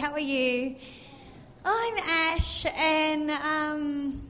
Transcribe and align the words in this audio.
how 0.00 0.12
are 0.12 0.18
you? 0.18 0.76
I'm 1.62 1.98
Ash, 1.98 2.64
and 2.64 3.30
um, 3.30 4.22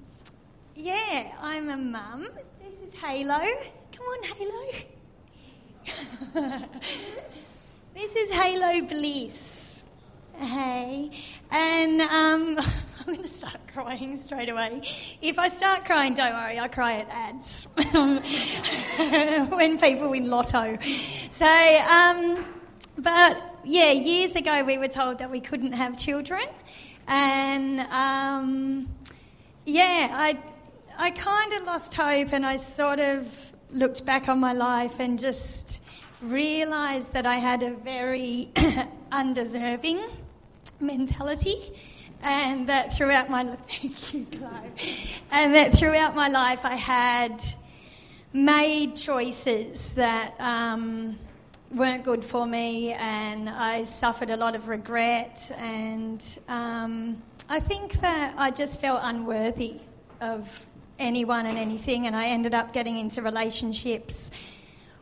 yeah, 0.74 1.32
I'm 1.40 1.70
a 1.70 1.76
mum. 1.76 2.26
This 2.58 2.88
is 2.88 3.00
Halo. 3.00 3.38
Come 3.92 4.04
on, 4.04 4.20
Halo. 6.34 6.68
this 7.94 8.16
is 8.16 8.30
Halo 8.32 8.84
Bliss. 8.84 9.84
Hey, 10.38 11.12
and 11.52 12.00
um, 12.00 12.58
I'm 12.98 13.06
going 13.06 13.22
to 13.22 13.28
start 13.28 13.60
crying 13.72 14.16
straight 14.16 14.48
away. 14.48 14.82
If 15.22 15.38
I 15.38 15.46
start 15.46 15.84
crying, 15.84 16.14
don't 16.14 16.34
worry, 16.34 16.58
I 16.58 16.66
cry 16.66 16.94
at 16.94 17.08
ads 17.10 17.68
when 19.52 19.78
people 19.78 20.10
win 20.10 20.28
lotto. 20.28 20.76
So, 21.30 21.46
um, 21.46 22.44
but 22.98 23.49
yeah, 23.64 23.92
years 23.92 24.36
ago 24.36 24.64
we 24.64 24.78
were 24.78 24.88
told 24.88 25.18
that 25.18 25.30
we 25.30 25.40
couldn't 25.40 25.72
have 25.72 25.98
children, 25.98 26.46
and 27.06 27.80
um, 27.80 28.88
yeah, 29.64 30.08
I 30.12 30.38
I 30.98 31.10
kind 31.10 31.52
of 31.54 31.64
lost 31.64 31.94
hope, 31.94 32.32
and 32.32 32.44
I 32.44 32.56
sort 32.56 33.00
of 33.00 33.52
looked 33.70 34.04
back 34.04 34.28
on 34.28 34.40
my 34.40 34.52
life 34.52 34.98
and 34.98 35.18
just 35.18 35.80
realised 36.22 37.12
that 37.12 37.26
I 37.26 37.36
had 37.36 37.62
a 37.62 37.74
very 37.74 38.50
undeserving 39.12 40.04
mentality 40.80 41.72
and 42.22 42.68
that 42.68 42.94
throughout 42.94 43.30
my 43.30 43.44
thank 43.68 44.14
you, 44.14 44.26
Clive, 44.26 45.20
and 45.30 45.54
that 45.54 45.72
throughout 45.74 46.14
my 46.14 46.28
life 46.28 46.60
I 46.64 46.74
had 46.74 47.42
made 48.32 48.96
choices 48.96 49.94
that 49.94 50.34
um, 50.38 51.18
weren't 51.70 52.04
good 52.04 52.24
for 52.24 52.46
me, 52.46 52.92
and 52.92 53.48
I 53.48 53.84
suffered 53.84 54.30
a 54.30 54.36
lot 54.36 54.54
of 54.54 54.68
regret, 54.68 55.50
and 55.56 56.38
um, 56.48 57.22
I 57.48 57.60
think 57.60 58.00
that 58.00 58.34
I 58.36 58.50
just 58.50 58.80
felt 58.80 59.00
unworthy 59.02 59.80
of 60.20 60.66
anyone 60.98 61.46
and 61.46 61.56
anything, 61.58 62.06
and 62.06 62.14
I 62.14 62.26
ended 62.26 62.54
up 62.54 62.72
getting 62.72 62.96
into 62.96 63.22
relationships 63.22 64.30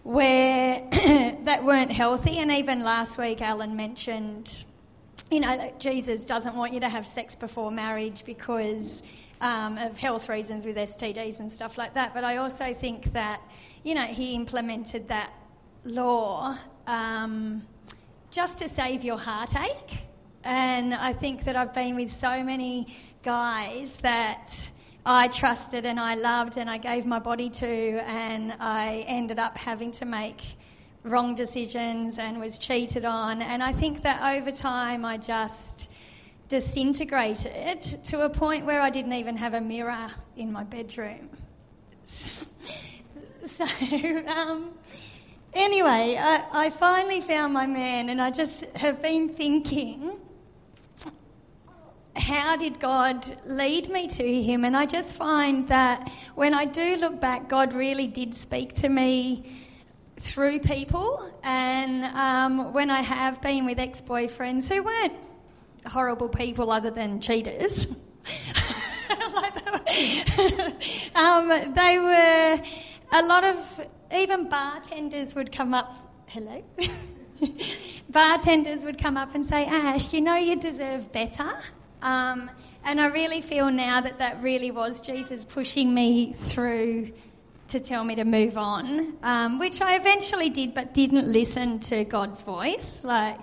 where 0.03 0.87
that 1.45 1.65
weren't 1.65 1.93
healthy. 1.93 2.39
And 2.39 2.51
even 2.51 2.83
last 2.83 3.19
week, 3.19 3.43
Alan 3.43 3.77
mentioned 3.77 4.65
you 5.31 5.41
know, 5.41 5.57
that 5.57 5.79
Jesus 5.79 6.25
doesn't 6.25 6.55
want 6.55 6.73
you 6.73 6.81
to 6.81 6.89
have 6.89 7.07
sex 7.07 7.35
before 7.35 7.71
marriage 7.71 8.25
because 8.25 9.03
um, 9.41 9.77
of 9.79 9.99
health 9.99 10.29
reasons 10.29 10.65
with 10.65 10.77
STDs 10.77 11.41
and 11.41 11.51
stuff 11.51 11.77
like 11.77 11.95
that. 11.95 12.15
But 12.15 12.25
I 12.25 12.39
also 12.39 12.75
think 12.75 13.13
that, 13.13 13.41
you 13.85 13.95
know, 13.95 14.03
he 14.03 14.35
implemented 14.35 15.09
that 15.09 15.31
law 15.85 16.57
um, 16.87 17.67
just 18.31 18.59
to 18.59 18.69
save 18.69 19.05
your 19.05 19.19
heartache. 19.19 19.99
And 20.45 20.95
I 20.95 21.13
think 21.13 21.45
that 21.45 21.57
I've 21.57 21.75
been 21.75 21.97
with 21.97 22.13
so 22.13 22.43
many 22.43 22.97
guys 23.23 23.97
that 23.99 24.71
I 25.05 25.29
trusted 25.29 25.87
and 25.87 25.99
I 25.99 26.15
loved 26.15 26.57
and 26.57 26.69
I 26.69 26.79
gave 26.79 27.07
my 27.07 27.19
body 27.19 27.51
to, 27.51 27.67
and 27.67 28.55
I 28.61 29.05
ended 29.07 29.39
up 29.39 29.57
having 29.57 29.91
to 29.93 30.05
make 30.05 30.43
wrong 31.03 31.35
decisions 31.35 32.19
and 32.19 32.39
was 32.39 32.59
cheated 32.59 33.05
on. 33.05 33.43
And 33.43 33.63
I 33.63 33.73
think 33.73 34.03
that 34.03 34.37
over 34.37 34.53
time 34.53 35.05
I 35.05 35.17
just 35.17 35.91
disintegrated 36.49 37.83
to 38.05 38.23
a 38.23 38.31
point 38.31 38.65
where 38.65 38.81
I 38.81 38.91
didn't 38.91 39.13
even 39.13 39.37
have 39.37 39.55
a 39.55 39.61
mirror 39.61 40.09
in 40.37 40.53
my 40.53 40.65
bedroom. 40.65 41.31
so, 42.07 42.47
um, 44.27 44.71
anyway, 45.55 46.19
I, 46.21 46.45
I 46.67 46.71
finally 46.71 47.21
found 47.21 47.53
my 47.53 47.67
man, 47.67 48.09
and 48.09 48.21
I 48.21 48.31
just 48.31 48.65
have 48.77 49.03
been 49.03 49.29
thinking 49.31 50.19
how 52.19 52.57
did 52.57 52.81
God 52.81 53.37
lead 53.45 53.89
me 53.91 54.09
to 54.09 54.43
him? 54.43 54.65
And 54.65 54.77
I 54.77 54.87
just 54.87 55.15
find 55.15 55.69
that 55.69 56.11
when 56.35 56.53
I 56.53 56.65
do 56.65 56.97
look 56.97 57.21
back, 57.21 57.49
God 57.49 57.73
really 57.73 58.07
did 58.09 58.35
speak 58.35 58.75
to 58.75 58.89
me 58.89 59.45
through 60.17 60.59
people. 60.61 61.33
And 61.45 62.05
um, 62.05 62.73
when 62.73 62.91
I 62.91 63.03
have 63.03 63.41
been 63.41 63.65
with 63.65 63.79
ex 63.79 64.01
boyfriends 64.01 64.69
who 64.73 64.83
weren't 64.83 65.15
horrible 65.87 66.29
people 66.29 66.73
other 66.73 66.91
than 66.91 67.21
cheaters, 67.21 67.87
um, 71.15 71.49
they 71.75 71.99
were 71.99 72.61
a 73.13 73.23
lot 73.23 73.45
of, 73.45 73.87
even 74.13 74.49
bartenders 74.49 75.35
would 75.35 75.53
come 75.53 75.75
up. 75.75 75.95
Hello? 76.27 76.63
bartenders 78.11 78.85
would 78.85 78.99
come 78.99 79.17
up 79.17 79.35
and 79.35 79.45
say, 79.45 79.67
Ash, 79.67 80.13
you 80.13 80.21
know 80.21 80.37
you 80.37 80.57
deserve 80.57 81.13
better. 81.13 81.59
Um, 82.03 82.51
and 82.85 83.01
I 83.01 83.07
really 83.07 83.41
feel 83.41 83.71
now 83.71 84.01
that 84.01 84.19
that 84.19 84.43
really 84.43 84.71
was 84.71 85.01
Jesus 85.01 85.45
pushing 85.45 85.93
me 85.93 86.35
through 86.45 87.13
to 87.69 87.81
tell 87.81 88.03
me 88.03 88.15
to 88.15 88.25
move 88.25 88.57
on, 88.57 89.15
um, 89.23 89.59
which 89.59 89.83
I 89.83 89.97
eventually 89.97 90.49
did, 90.49 90.75
but 90.75 90.95
didn't 90.95 91.31
listen 91.31 91.79
to 91.81 92.05
God's 92.05 92.41
voice. 92.41 93.05
Like, 93.05 93.39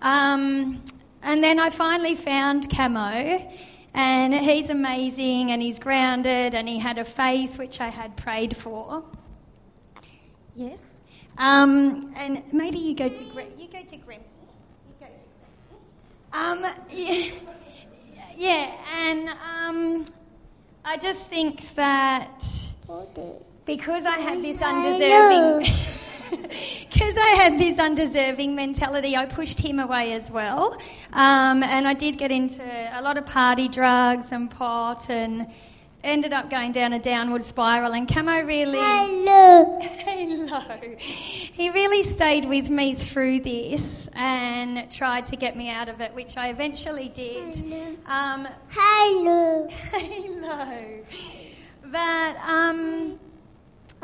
um, 0.00 0.82
and 1.22 1.44
then 1.44 1.58
I 1.58 1.68
finally 1.68 2.14
found 2.14 2.70
Camo, 2.70 3.46
and 3.92 4.34
he's 4.34 4.70
amazing, 4.70 5.50
and 5.50 5.60
he's 5.60 5.78
grounded, 5.78 6.54
and 6.54 6.66
he 6.66 6.78
had 6.78 6.96
a 6.96 7.04
faith 7.04 7.58
which 7.58 7.80
I 7.80 7.88
had 7.88 8.16
prayed 8.16 8.56
for. 8.56 9.04
Yes. 10.58 10.82
Um, 11.38 12.12
and 12.16 12.42
maybe 12.52 12.78
you 12.78 12.96
go 12.96 13.08
to 13.08 13.24
Gre- 13.26 13.42
you 13.56 13.68
go 13.68 13.80
to 13.80 13.96
Grammy. 13.96 14.26
You 14.88 14.94
go 14.98 15.06
to. 15.06 16.36
Um, 16.36 16.66
yeah, 16.90 17.30
yeah, 18.36 18.72
and 18.92 19.28
um, 19.28 20.04
I 20.84 20.96
just 20.96 21.28
think 21.28 21.76
that 21.76 22.44
because 23.66 24.04
I 24.04 24.18
had 24.18 24.42
this 24.42 24.60
undeserving. 24.60 25.72
Because 26.30 27.16
I 27.16 27.34
had 27.36 27.56
this 27.56 27.78
undeserving 27.78 28.56
mentality, 28.56 29.16
I 29.16 29.26
pushed 29.26 29.60
him 29.60 29.78
away 29.78 30.14
as 30.14 30.28
well. 30.28 30.76
Um, 31.12 31.62
and 31.62 31.86
I 31.86 31.94
did 31.94 32.18
get 32.18 32.32
into 32.32 32.64
a 32.64 33.00
lot 33.00 33.16
of 33.16 33.26
party 33.26 33.68
drugs 33.68 34.32
and 34.32 34.50
pot 34.50 35.08
and 35.08 35.46
ended 36.04 36.32
up 36.32 36.50
going 36.50 36.72
down 36.72 36.92
a 36.92 36.98
downward 36.98 37.42
spiral. 37.42 37.92
And 37.92 38.08
Camo 38.08 38.42
really. 38.42 38.78
Hello. 38.78 39.80
Hello. 39.82 40.96
He 40.98 41.70
really 41.70 42.02
stayed 42.02 42.44
with 42.44 42.70
me 42.70 42.94
through 42.94 43.40
this 43.40 44.08
and 44.14 44.90
tried 44.90 45.26
to 45.26 45.36
get 45.36 45.56
me 45.56 45.70
out 45.70 45.88
of 45.88 46.00
it, 46.00 46.14
which 46.14 46.36
I 46.36 46.48
eventually 46.48 47.08
did. 47.08 47.54
Hello. 47.54 47.96
Um, 48.06 48.48
Hello. 48.68 49.68
hello. 49.92 51.04
But 51.84 52.36
um, 52.46 53.18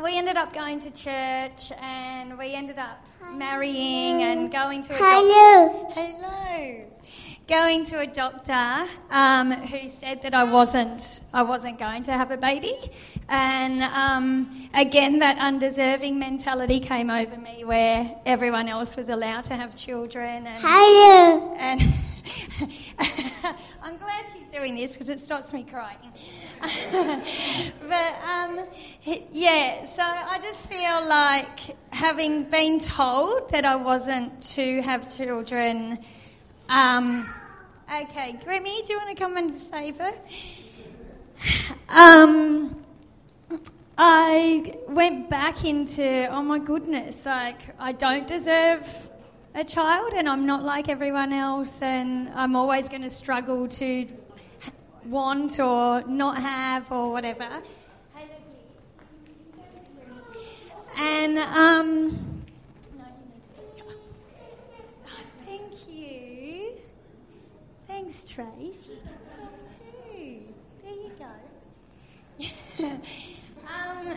we 0.03 0.17
ended 0.17 0.37
up 0.37 0.53
going 0.53 0.79
to 0.81 0.91
church 0.91 1.71
and 1.79 2.37
we 2.37 2.53
ended 2.53 2.77
up 2.77 2.97
marrying 3.33 4.23
and 4.23 4.51
going 4.51 4.81
to 4.83 4.93
Hello. 4.93 5.91
Hello. 5.93 6.85
Going 7.47 7.85
to 7.85 7.99
a 7.99 8.07
doctor 8.07 8.89
um, 9.11 9.51
who 9.51 9.87
said 9.87 10.23
that 10.23 10.33
I 10.33 10.45
wasn't 10.45 11.21
I 11.31 11.43
wasn't 11.43 11.77
going 11.77 12.01
to 12.03 12.13
have 12.13 12.31
a 12.31 12.37
baby, 12.37 12.73
and 13.29 13.83
um, 13.83 14.67
again 14.73 15.19
that 15.19 15.37
undeserving 15.37 16.17
mentality 16.17 16.79
came 16.79 17.11
over 17.11 17.37
me 17.37 17.63
where 17.63 18.19
everyone 18.25 18.67
else 18.67 18.97
was 18.97 19.09
allowed 19.09 19.43
to 19.43 19.55
have 19.55 19.75
children 19.75 20.47
and 20.47 20.59
Hello. 20.59 21.53
and 21.59 21.81
I'm 23.83 23.97
glad 23.97 24.25
she's 24.33 24.51
doing 24.51 24.75
this 24.75 24.93
because 24.93 25.09
it 25.09 25.19
stops 25.19 25.53
me 25.53 25.63
crying. 25.69 25.99
but 27.87 28.15
um, 28.23 28.65
yeah, 29.31 29.85
so 29.85 30.01
I 30.01 30.39
just 30.41 30.65
feel 30.67 31.07
like 31.07 31.77
having 31.91 32.45
been 32.49 32.79
told 32.79 33.51
that 33.51 33.65
I 33.65 33.75
wasn't 33.75 34.41
to 34.55 34.81
have 34.81 35.15
children. 35.15 35.99
Um, 36.67 37.29
okay, 37.85 38.39
Grimmy, 38.43 38.85
do 38.85 38.93
you 38.93 38.97
want 38.97 39.09
to 39.09 39.15
come 39.15 39.37
and 39.37 39.55
save 39.55 39.99
her? 39.99 40.13
Um, 41.89 42.83
I 43.97 44.77
went 44.87 45.29
back 45.29 45.63
into, 45.63 46.27
oh 46.31 46.41
my 46.41 46.57
goodness, 46.57 47.25
like 47.27 47.59
I 47.77 47.91
don't 47.91 48.25
deserve 48.25 48.87
a 49.53 49.63
child 49.63 50.13
and 50.13 50.27
I'm 50.27 50.47
not 50.47 50.63
like 50.63 50.89
everyone 50.89 51.33
else 51.33 51.81
and 51.83 52.29
I'm 52.29 52.55
always 52.55 52.89
going 52.89 53.03
to 53.03 53.11
struggle 53.11 53.67
to 53.67 54.07
want 55.05 55.59
or 55.59 56.03
not 56.07 56.41
have 56.41 56.91
or 56.91 57.11
whatever. 57.11 57.47
And, 60.97 61.37
um, 61.37 62.34
Thanks, 68.05 68.23
Trace. 68.29 68.87
You 68.87 68.97
can 69.01 69.39
talk 69.41 69.51
too. 70.13 70.37
There 70.83 70.93
you 70.93 71.11
go. 72.77 72.85
um, 73.67 74.15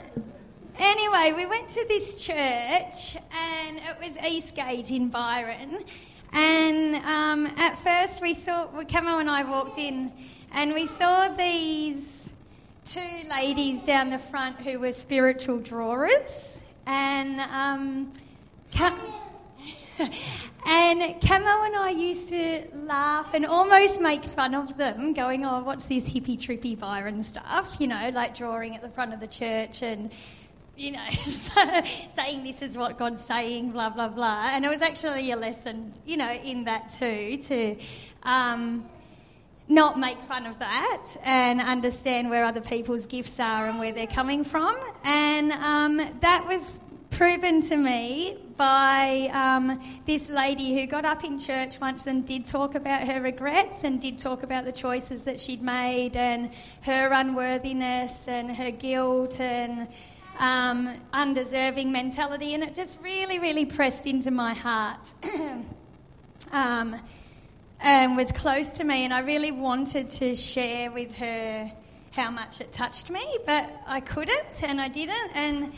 anyway, 0.79 1.33
we 1.35 1.47
went 1.47 1.71
to 1.71 1.87
this 1.89 2.23
church 2.23 3.17
and 3.33 3.79
it 3.79 3.97
was 3.99 4.19
Eastgate 4.19 4.91
in 4.91 5.09
Byron. 5.09 5.79
And 6.35 6.97
um, 6.97 7.47
at 7.57 7.79
first, 7.79 8.21
we 8.21 8.35
saw, 8.35 8.67
Camo 8.85 9.21
and 9.21 9.31
I 9.31 9.43
walked 9.43 9.79
in, 9.79 10.13
and 10.53 10.75
we 10.75 10.87
saw 10.87 11.29
these 11.29 12.29
two 12.85 13.23
ladies 13.31 13.83
down 13.83 14.11
the 14.11 14.19
front 14.19 14.61
who 14.61 14.81
were 14.81 14.93
spiritual 14.93 15.61
drawers. 15.61 16.61
And 16.85 17.41
um, 17.41 18.13
Cam- 18.71 19.01
and 20.89 21.21
Camo 21.21 21.65
and 21.65 21.77
I 21.77 21.91
used 21.91 22.29
to 22.29 22.65
laugh 22.73 23.29
and 23.35 23.45
almost 23.45 24.01
make 24.01 24.25
fun 24.25 24.55
of 24.55 24.77
them, 24.79 25.13
going, 25.13 25.45
"Oh, 25.45 25.63
what's 25.63 25.85
this 25.85 26.09
hippy 26.09 26.37
trippy 26.37 26.79
Byron 26.79 27.23
stuff?" 27.23 27.77
You 27.79 27.89
know, 27.89 28.11
like 28.15 28.35
drawing 28.35 28.75
at 28.75 28.81
the 28.81 28.89
front 28.89 29.13
of 29.13 29.21
the 29.21 29.27
church 29.27 29.83
and 29.83 30.11
you 30.77 30.93
know, 30.93 31.11
saying 32.17 32.45
this 32.45 32.63
is 32.63 32.79
what 32.79 32.97
God's 32.97 33.23
saying, 33.25 33.73
blah, 33.73 33.91
blah, 33.91 34.09
blah. 34.09 34.51
And 34.53 34.65
it 34.65 34.69
was 34.69 34.81
actually 34.81 35.33
a 35.33 35.37
lesson, 35.37 35.93
you 36.07 36.17
know, 36.17 36.31
in 36.31 36.65
that 36.65 36.89
too, 36.97 37.39
to 37.49 37.77
um, 38.23 38.89
not 39.69 39.99
make 39.99 40.23
fun 40.23 40.47
of 40.47 40.59
that 40.61 41.03
and 41.25 41.61
understand 41.61 42.31
where 42.31 42.45
other 42.45 42.61
people's 42.61 43.07
gifts 43.07 43.41
are 43.41 43.67
and 43.67 43.81
where 43.81 43.93
they're 43.93 44.07
coming 44.07 44.45
from. 44.45 44.77
And 45.03 45.51
um, 45.51 45.97
that 46.21 46.47
was 46.47 46.79
proven 47.11 47.61
to 47.63 47.77
me 47.77 48.39
by 48.59 49.31
um, 49.33 49.81
this 50.05 50.29
lady 50.29 50.79
who 50.79 50.87
got 50.87 51.05
up 51.05 51.25
in 51.25 51.39
church 51.39 51.81
once 51.81 52.07
and 52.07 52.27
did 52.27 52.45
talk 52.45 52.75
about 52.75 53.07
her 53.07 53.23
regrets 53.23 53.85
and 53.85 54.01
did 54.01 54.19
talk 54.19 54.43
about 54.43 54.65
the 54.65 54.73
choices 54.73 55.23
that 55.23 55.39
she'd 55.41 55.63
made 55.63 56.17
and 56.17 56.51
her 56.83 57.11
unworthiness 57.13 58.27
and 58.27 58.55
her 58.55 58.73
guilt 58.73 59.41
and 59.41 59.89
um, 60.39 60.95
undeserving 61.13 61.91
mentality, 61.91 62.55
and 62.55 62.63
it 62.63 62.75
just 62.75 63.01
really, 63.01 63.39
really 63.39 63.65
pressed 63.65 64.07
into 64.07 64.31
my 64.31 64.55
heart 64.55 65.13
um, 66.53 66.97
and 67.81 68.17
was 68.17 68.33
close 68.33 68.71
to 68.75 68.85
me. 68.85 69.05
And 69.05 69.13
I 69.13 69.21
really 69.21 69.53
wanted 69.53 70.09
to 70.11 70.35
share 70.35 70.91
with 70.93 71.15
her 71.17 71.73
how 72.13 72.31
much 72.31 72.61
it 72.61 72.73
touched 72.73 73.11
me, 73.11 73.39
but 73.47 73.69
I 73.87 74.01
couldn't, 74.01 74.63
and 74.63 74.81
I 74.81 74.89
didn't. 74.89 75.31
And 75.35 75.73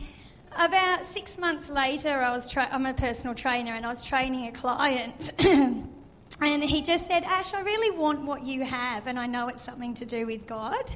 about 0.57 1.05
six 1.05 1.39
months 1.39 1.69
later, 1.71 2.11
I 2.11 2.31
was 2.33 2.51
tra- 2.51 2.69
I'm 2.71 2.87
a 2.87 2.95
personal 2.95 3.35
trainer, 3.35 3.75
and 3.75 3.85
I 3.85 3.89
was 3.89 4.05
training 4.05 4.47
a 4.47 4.53
client. 4.53 5.33
and 5.39 6.65
he 6.65 6.83
just 6.83 7.07
said, 7.07 7.25
Ash, 7.25 7.55
I 7.55 7.61
really 7.61 7.97
want 7.97 8.23
what 8.23 8.43
you 8.43 8.65
have, 8.65 9.07
and 9.07 9.19
I 9.19 9.27
know 9.27 9.49
it's 9.49 9.63
something 9.63 9.95
to 9.95 10.05
do 10.05 10.27
with 10.27 10.47
God. 10.47 10.95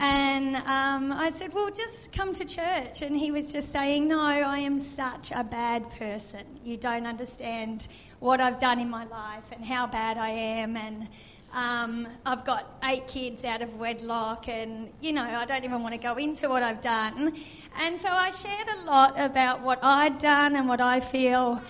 And 0.00 0.54
um, 0.56 1.12
I 1.12 1.32
said, 1.34 1.52
Well, 1.52 1.70
just 1.70 2.12
come 2.12 2.32
to 2.34 2.44
church. 2.44 3.02
And 3.02 3.16
he 3.16 3.32
was 3.32 3.52
just 3.52 3.72
saying, 3.72 4.06
No, 4.06 4.20
I 4.20 4.58
am 4.58 4.78
such 4.78 5.32
a 5.32 5.42
bad 5.42 5.90
person. 5.90 6.44
You 6.64 6.76
don't 6.76 7.06
understand 7.06 7.88
what 8.20 8.40
I've 8.40 8.60
done 8.60 8.78
in 8.78 8.88
my 8.88 9.04
life 9.04 9.44
and 9.50 9.64
how 9.64 9.88
bad 9.88 10.16
I 10.16 10.30
am. 10.30 10.76
And 10.76 11.08
um, 11.52 12.06
I've 12.26 12.44
got 12.44 12.78
eight 12.84 13.08
kids 13.08 13.44
out 13.44 13.62
of 13.62 13.76
wedlock, 13.78 14.48
and 14.48 14.90
you 15.00 15.12
know, 15.12 15.22
I 15.22 15.44
don't 15.46 15.64
even 15.64 15.82
want 15.82 15.94
to 15.94 16.00
go 16.00 16.16
into 16.16 16.48
what 16.48 16.62
I've 16.62 16.80
done. 16.80 17.34
And 17.80 17.98
so 17.98 18.08
I 18.08 18.30
shared 18.30 18.68
a 18.68 18.82
lot 18.82 19.14
about 19.18 19.62
what 19.62 19.78
I'd 19.82 20.18
done 20.18 20.56
and 20.56 20.68
what 20.68 20.80
I 20.80 21.00
feel 21.00 21.62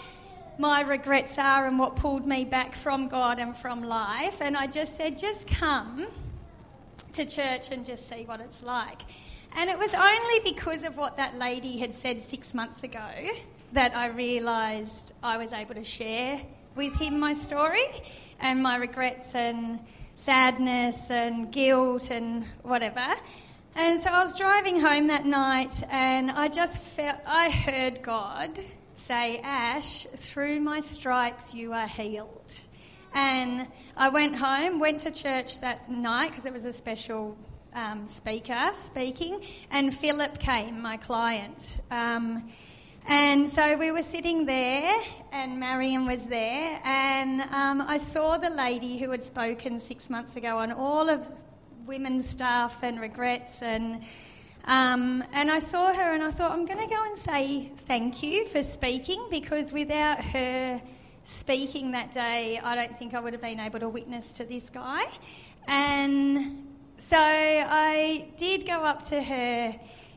my 0.58 0.80
regrets 0.80 1.38
are 1.38 1.66
and 1.66 1.78
what 1.78 1.94
pulled 1.94 2.26
me 2.26 2.44
back 2.44 2.74
from 2.74 3.06
God 3.06 3.38
and 3.38 3.56
from 3.56 3.82
life. 3.82 4.40
And 4.40 4.56
I 4.56 4.66
just 4.66 4.96
said, 4.96 5.18
Just 5.18 5.46
come 5.46 6.08
to 7.12 7.24
church 7.24 7.70
and 7.70 7.86
just 7.86 8.08
see 8.08 8.24
what 8.24 8.40
it's 8.40 8.62
like. 8.62 9.02
And 9.56 9.70
it 9.70 9.78
was 9.78 9.94
only 9.94 10.40
because 10.44 10.84
of 10.84 10.96
what 10.96 11.16
that 11.16 11.34
lady 11.34 11.78
had 11.78 11.94
said 11.94 12.20
six 12.20 12.52
months 12.52 12.82
ago 12.82 13.08
that 13.72 13.96
I 13.96 14.08
realised 14.08 15.12
I 15.22 15.36
was 15.36 15.52
able 15.52 15.74
to 15.74 15.84
share 15.84 16.40
with 16.74 16.94
him 16.94 17.18
my 17.18 17.32
story 17.32 17.86
and 18.40 18.62
my 18.62 18.76
regrets 18.76 19.34
and 19.34 19.80
sadness 20.14 21.10
and 21.10 21.50
guilt 21.52 22.10
and 22.10 22.44
whatever. 22.62 23.06
And 23.74 24.00
so 24.00 24.10
I 24.10 24.22
was 24.22 24.36
driving 24.36 24.80
home 24.80 25.06
that 25.06 25.24
night 25.24 25.82
and 25.90 26.30
I 26.30 26.48
just 26.48 26.82
felt, 26.82 27.18
I 27.26 27.50
heard 27.50 28.02
God 28.02 28.58
say, 28.96 29.38
Ash, 29.38 30.06
through 30.16 30.60
my 30.60 30.80
stripes 30.80 31.54
you 31.54 31.72
are 31.72 31.86
healed. 31.86 32.58
And 33.14 33.68
I 33.96 34.08
went 34.08 34.34
home, 34.34 34.80
went 34.80 35.00
to 35.02 35.10
church 35.10 35.60
that 35.60 35.90
night 35.90 36.30
because 36.30 36.46
it 36.46 36.52
was 36.52 36.64
a 36.64 36.72
special 36.72 37.36
um, 37.74 38.06
speaker 38.06 38.70
speaking, 38.74 39.40
and 39.70 39.94
Philip 39.94 40.38
came, 40.38 40.80
my 40.82 40.96
client. 40.96 41.80
Um, 41.90 42.50
and 43.06 43.48
so 43.48 43.76
we 43.76 43.90
were 43.92 44.02
sitting 44.02 44.44
there, 44.44 45.00
and 45.32 45.58
Marion 45.58 46.06
was 46.06 46.26
there, 46.26 46.80
and 46.84 47.40
um, 47.42 47.80
I 47.80 47.98
saw 47.98 48.38
the 48.38 48.50
lady 48.50 48.98
who 48.98 49.10
had 49.10 49.22
spoken 49.22 49.78
six 49.78 50.10
months 50.10 50.36
ago 50.36 50.58
on 50.58 50.72
all 50.72 51.08
of 51.08 51.30
women's 51.86 52.28
stuff 52.28 52.78
and 52.82 53.00
regrets 53.00 53.62
and. 53.62 54.02
Um, 54.64 55.24
and 55.32 55.50
I 55.50 55.60
saw 55.60 55.94
her 55.94 56.12
and 56.12 56.22
I 56.22 56.30
thought, 56.30 56.52
I'm 56.52 56.66
going 56.66 56.86
to 56.86 56.94
go 56.94 57.02
and 57.02 57.16
say 57.16 57.72
thank 57.86 58.22
you 58.22 58.44
for 58.44 58.62
speaking 58.62 59.26
because 59.30 59.72
without 59.72 60.22
her 60.22 60.82
speaking 61.24 61.92
that 61.92 62.12
day, 62.12 62.60
I 62.62 62.74
don't 62.74 62.98
think 62.98 63.14
I 63.14 63.20
would 63.20 63.32
have 63.32 63.40
been 63.40 63.60
able 63.60 63.80
to 63.80 63.88
witness 63.88 64.32
to 64.32 64.44
this 64.44 64.68
guy. 64.68 65.04
And 65.68 66.66
so 66.98 67.16
I 67.16 68.28
did 68.36 68.66
go 68.66 68.82
up 68.82 69.04
to 69.04 69.22
her 69.22 69.74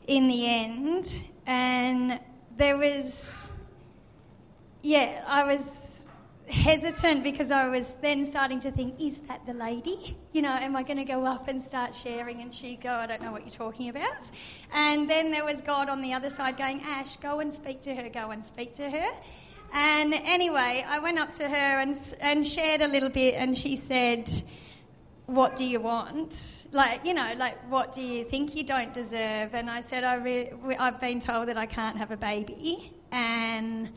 in 0.08 0.28
the 0.28 0.48
end, 0.48 1.24
and 1.46 2.20
there 2.58 2.78
was, 2.78 3.52
yeah, 4.82 5.24
I 5.28 5.44
was 5.44 6.08
hesitant 6.48 7.24
because 7.24 7.50
I 7.50 7.68
was 7.68 7.96
then 8.02 8.30
starting 8.30 8.60
to 8.62 8.72
think, 8.72 9.00
is 9.00 9.18
that 9.30 9.46
the 9.46 9.54
lady? 9.54 10.18
You 10.34 10.42
know, 10.42 10.50
am 10.50 10.76
I 10.76 10.84
going 10.84 10.98
to 10.98 11.06
go 11.06 11.26
up 11.26 11.48
and 11.48 11.62
start 11.62 11.96
sharing? 11.96 12.42
And 12.42 12.54
she 12.54 12.76
go, 12.76 12.90
I 12.90 13.08
don't 13.08 13.22
know 13.22 13.32
what 13.32 13.42
you're 13.42 13.50
talking 13.50 13.90
about. 13.90 14.30
And 14.74 15.10
then 15.10 15.32
there 15.32 15.46
was 15.46 15.62
God 15.62 15.90
on 15.90 16.02
the 16.02 16.14
other 16.14 16.30
side 16.30 16.58
going, 16.58 16.82
Ash, 16.84 17.18
go 17.18 17.40
and 17.40 17.54
speak 17.54 17.82
to 17.82 17.96
her, 17.96 18.10
go 18.10 18.32
and 18.32 18.44
speak 18.44 18.74
to 18.76 18.90
her. 18.90 19.12
And 19.74 20.14
anyway, 20.14 20.84
I 20.86 21.00
went 21.00 21.18
up 21.18 21.32
to 21.34 21.48
her 21.48 21.80
and, 21.80 21.98
and 22.20 22.46
shared 22.46 22.82
a 22.82 22.88
little 22.88 23.10
bit, 23.10 23.36
and 23.36 23.58
she 23.58 23.78
said, 23.78 24.30
What 25.32 25.56
do 25.56 25.64
you 25.64 25.80
want? 25.80 26.68
Like, 26.74 27.06
you 27.06 27.14
know, 27.14 27.32
like, 27.38 27.56
what 27.72 27.94
do 27.94 28.02
you 28.02 28.26
think 28.26 28.54
you 28.54 28.66
don't 28.66 28.94
deserve? 28.94 29.56
And 29.56 29.70
I 29.70 29.80
said, 29.80 30.04
I 30.04 30.16
re- 30.16 30.52
I've 30.78 31.00
been 31.00 31.22
told 31.22 31.48
that 31.48 31.56
I 31.56 31.66
can't 31.66 31.96
have 31.96 32.12
a 32.12 32.18
baby, 32.18 32.92
and 33.14 33.90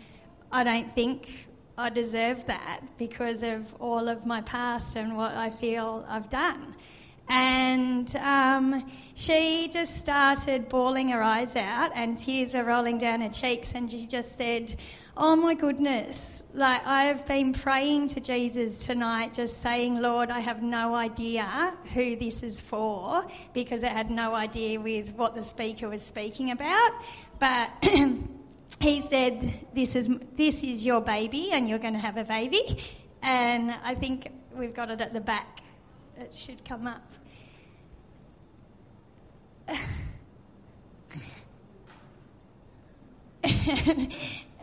I 0.52 0.62
don't 0.62 0.94
think 0.94 1.48
I 1.76 1.90
deserve 1.90 2.46
that 2.46 2.82
because 2.98 3.42
of 3.42 3.74
all 3.80 4.06
of 4.08 4.24
my 4.24 4.42
past 4.42 4.94
and 4.94 5.16
what 5.16 5.34
I 5.34 5.50
feel 5.50 6.06
I've 6.08 6.28
done. 6.28 6.76
And 7.28 8.14
um, 8.16 8.90
she 9.14 9.68
just 9.72 9.98
started 9.98 10.68
bawling 10.68 11.08
her 11.08 11.22
eyes 11.22 11.56
out, 11.56 11.92
and 11.94 12.18
tears 12.18 12.54
were 12.54 12.64
rolling 12.64 12.98
down 12.98 13.20
her 13.22 13.30
cheeks, 13.30 13.72
and 13.72 13.90
she 13.90 14.06
just 14.06 14.36
said, 14.36 14.76
Oh 15.16 15.36
my 15.36 15.54
goodness. 15.54 16.42
Like, 16.54 16.84
I've 16.84 17.24
been 17.26 17.52
praying 17.52 18.08
to 18.08 18.20
Jesus 18.20 18.84
tonight, 18.84 19.34
just 19.34 19.60
saying, 19.60 20.00
Lord, 20.00 20.30
I 20.30 20.40
have 20.40 20.62
no 20.62 20.94
idea 20.94 21.74
who 21.92 22.16
this 22.16 22.42
is 22.42 22.60
for 22.60 23.24
because 23.52 23.84
I 23.84 23.88
had 23.88 24.10
no 24.10 24.34
idea 24.34 24.80
with 24.80 25.14
what 25.14 25.34
the 25.34 25.42
speaker 25.42 25.88
was 25.88 26.02
speaking 26.02 26.50
about. 26.50 26.92
But 27.38 27.70
he 28.80 29.02
said, 29.02 29.66
this 29.72 29.94
is, 29.96 30.10
this 30.36 30.62
is 30.62 30.84
your 30.84 31.00
baby 31.00 31.50
and 31.52 31.68
you're 31.68 31.78
going 31.78 31.94
to 31.94 32.00
have 32.00 32.16
a 32.16 32.24
baby. 32.24 32.80
And 33.22 33.72
I 33.82 33.94
think 33.94 34.30
we've 34.54 34.74
got 34.74 34.90
it 34.90 35.00
at 35.00 35.12
the 35.12 35.20
back. 35.20 35.60
It 36.18 36.34
should 36.34 36.64
come 36.64 36.86
up. 36.86 37.12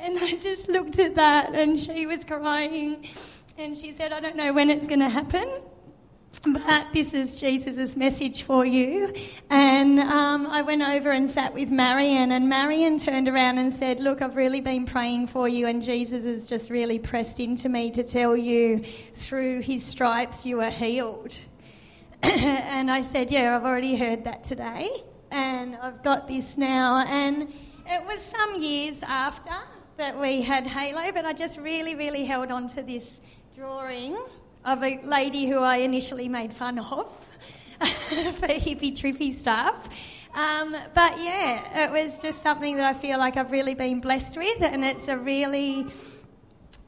And 0.03 0.17
I 0.17 0.36
just 0.38 0.67
looked 0.67 0.98
at 0.98 1.13
that, 1.13 1.53
and 1.53 1.79
she 1.79 2.08
was 2.08 2.25
crying. 2.25 3.05
And 3.60 3.77
she 3.77 3.91
said, 3.91 4.12
I 4.12 4.20
don't 4.20 4.36
know 4.36 4.51
when 4.51 4.72
it's 4.72 4.88
going 4.88 5.00
to 5.00 5.10
happen, 5.10 5.48
but 6.46 6.88
this 6.94 7.14
is 7.14 7.40
Jesus' 7.40 7.96
message 7.96 8.44
for 8.44 8.66
you. 8.66 9.14
And 9.50 10.00
um, 10.00 10.48
I 10.48 10.62
went 10.62 10.82
over 10.82 11.12
and 11.12 11.30
sat 11.30 11.54
with 11.54 11.70
Marion, 11.70 12.32
and 12.32 12.50
Marion 12.50 12.98
turned 12.98 13.28
around 13.28 13.58
and 13.60 13.72
said, 13.74 14.00
Look, 14.00 14.22
I've 14.22 14.36
really 14.36 14.62
been 14.62 14.86
praying 14.86 15.28
for 15.28 15.48
you, 15.48 15.68
and 15.68 15.84
Jesus 15.84 16.24
has 16.24 16.48
just 16.48 16.70
really 16.70 16.98
pressed 17.00 17.40
into 17.40 17.70
me 17.70 17.92
to 17.92 18.04
tell 18.04 18.36
you 18.36 18.84
through 19.14 19.62
his 19.62 19.86
stripes 19.86 20.46
you 20.46 20.62
are 20.62 20.72
healed. 20.72 21.38
and 22.24 22.90
I 22.90 23.02
said, 23.02 23.30
Yeah, 23.30 23.56
I've 23.56 23.66
already 23.66 23.96
heard 23.96 24.24
that 24.24 24.44
today, 24.44 24.90
and 25.32 25.76
I've 25.76 26.02
got 26.02 26.28
this 26.28 26.58
now. 26.58 27.06
And 27.06 27.54
it 27.86 28.06
was 28.06 28.22
some 28.22 28.62
years 28.62 29.04
after 29.04 29.54
that 29.98 30.20
we 30.20 30.42
had 30.42 30.66
Halo, 30.66 31.12
but 31.12 31.26
I 31.26 31.34
just 31.34 31.60
really, 31.60 31.94
really 31.94 32.26
held 32.26 32.52
on 32.52 32.68
to 32.70 32.82
this 32.82 33.22
drawing 33.56 34.18
of 34.63 34.84
a 34.84 35.00
lady 35.03 35.48
who 35.48 35.60
I 35.60 35.77
initially 35.77 36.30
made 36.30 36.53
fun 36.53 36.80
of 36.80 36.86
for 37.80 38.48
hippie 38.48 38.96
trippy 38.96 39.34
stuff. 39.34 39.89
Um, 40.34 40.75
but 40.94 41.20
yeah, 41.20 41.86
it 41.86 41.91
was 41.91 42.22
just 42.22 42.41
something 42.41 42.77
that 42.77 42.86
I 42.86 42.94
feel 42.94 43.18
like 43.18 43.38
I've 43.38 43.51
really 43.51 43.75
been 43.75 44.00
blessed 44.00 44.38
with, 44.38 44.62
and 44.62 44.86
it's 44.86 45.08
a 45.08 45.18
really 45.18 45.88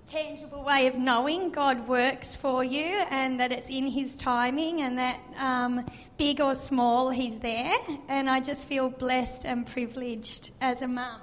tangible 0.07 0.63
way 0.63 0.85
of 0.85 0.95
knowing 0.95 1.49
God 1.49 1.87
works 1.87 2.35
for 2.35 2.63
you 2.63 2.85
and 3.09 3.39
that 3.39 3.51
it's 3.51 3.71
in 3.71 3.87
His 3.87 4.15
timing 4.15 4.81
and 4.81 4.97
that 4.99 5.19
um, 5.37 5.83
big 6.17 6.39
or 6.39 6.53
small, 6.53 7.09
He's 7.09 7.39
there. 7.39 7.73
And 8.07 8.29
I 8.29 8.39
just 8.39 8.67
feel 8.67 8.89
blessed 8.89 9.45
and 9.45 9.65
privileged 9.65 10.51
as 10.61 10.83
a 10.83 10.87
mum 10.87 11.19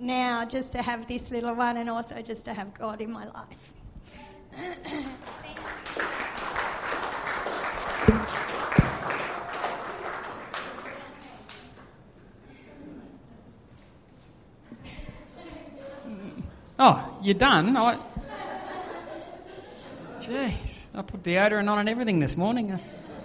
now 0.00 0.44
just 0.44 0.72
to 0.72 0.82
have 0.82 1.06
this 1.06 1.30
little 1.30 1.54
one 1.54 1.76
and 1.76 1.88
also 1.88 2.20
just 2.20 2.44
to 2.46 2.54
have 2.54 2.74
God 2.74 3.00
in 3.00 3.12
my 3.12 3.26
life. 3.26 3.77
Oh, 16.80 17.18
you're 17.22 17.34
done? 17.34 17.76
I... 17.76 17.98
Jeez, 20.18 20.86
I 20.94 21.02
put 21.02 21.22
deodorant 21.22 21.68
on 21.68 21.80
and 21.80 21.88
everything 21.88 22.20
this 22.20 22.36
morning. 22.36 22.72
I 22.72 22.80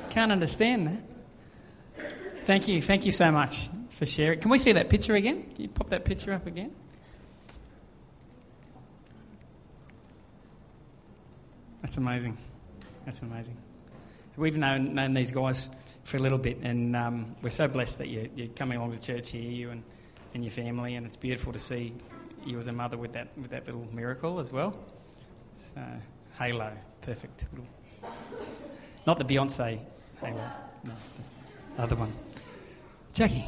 can't 0.09 0.31
understand 0.31 0.87
that. 0.87 2.03
Thank 2.45 2.67
you, 2.67 2.81
thank 2.81 3.05
you 3.05 3.11
so 3.11 3.31
much 3.31 3.69
for 3.89 4.05
sharing. 4.05 4.39
Can 4.39 4.49
we 4.49 4.57
see 4.57 4.71
that 4.71 4.89
picture 4.89 5.15
again? 5.15 5.43
Can 5.53 5.61
you 5.63 5.69
pop 5.69 5.89
that 5.91 6.03
picture 6.03 6.33
up 6.33 6.47
again? 6.47 6.73
That's 11.93 11.99
amazing. 11.99 12.37
That's 13.05 13.21
amazing. 13.21 13.55
We've 14.35 14.57
known, 14.57 14.95
known 14.95 15.13
these 15.13 15.29
guys 15.29 15.69
for 16.03 16.17
a 16.17 16.19
little 16.19 16.39
bit, 16.39 16.57
and 16.63 16.95
um, 16.95 17.35
we're 17.43 17.51
so 17.51 17.67
blessed 17.67 17.99
that 17.99 18.07
you, 18.07 18.31
you're 18.35 18.47
coming 18.47 18.79
along 18.79 18.93
to 18.93 18.99
church 18.99 19.29
here, 19.29 19.43
you 19.43 19.69
and, 19.69 19.83
and 20.33 20.43
your 20.43 20.49
family, 20.49 20.95
and 20.95 21.05
it's 21.05 21.17
beautiful 21.17 21.53
to 21.53 21.59
see 21.59 21.93
you 22.43 22.57
as 22.57 22.65
a 22.65 22.73
mother 22.73 22.97
with 22.97 23.13
that 23.13 23.27
with 23.37 23.51
that 23.51 23.67
little 23.67 23.87
miracle 23.93 24.39
as 24.39 24.51
well. 24.51 24.75
So 25.75 25.83
halo, 26.39 26.71
perfect. 27.03 27.45
Little, 27.51 27.67
not 29.05 29.19
the 29.19 29.25
Beyonce 29.25 29.77
halo, 30.19 30.49
no, 30.83 30.93
the 31.77 31.83
other 31.83 31.95
one. 31.95 32.11
Jackie. 33.13 33.45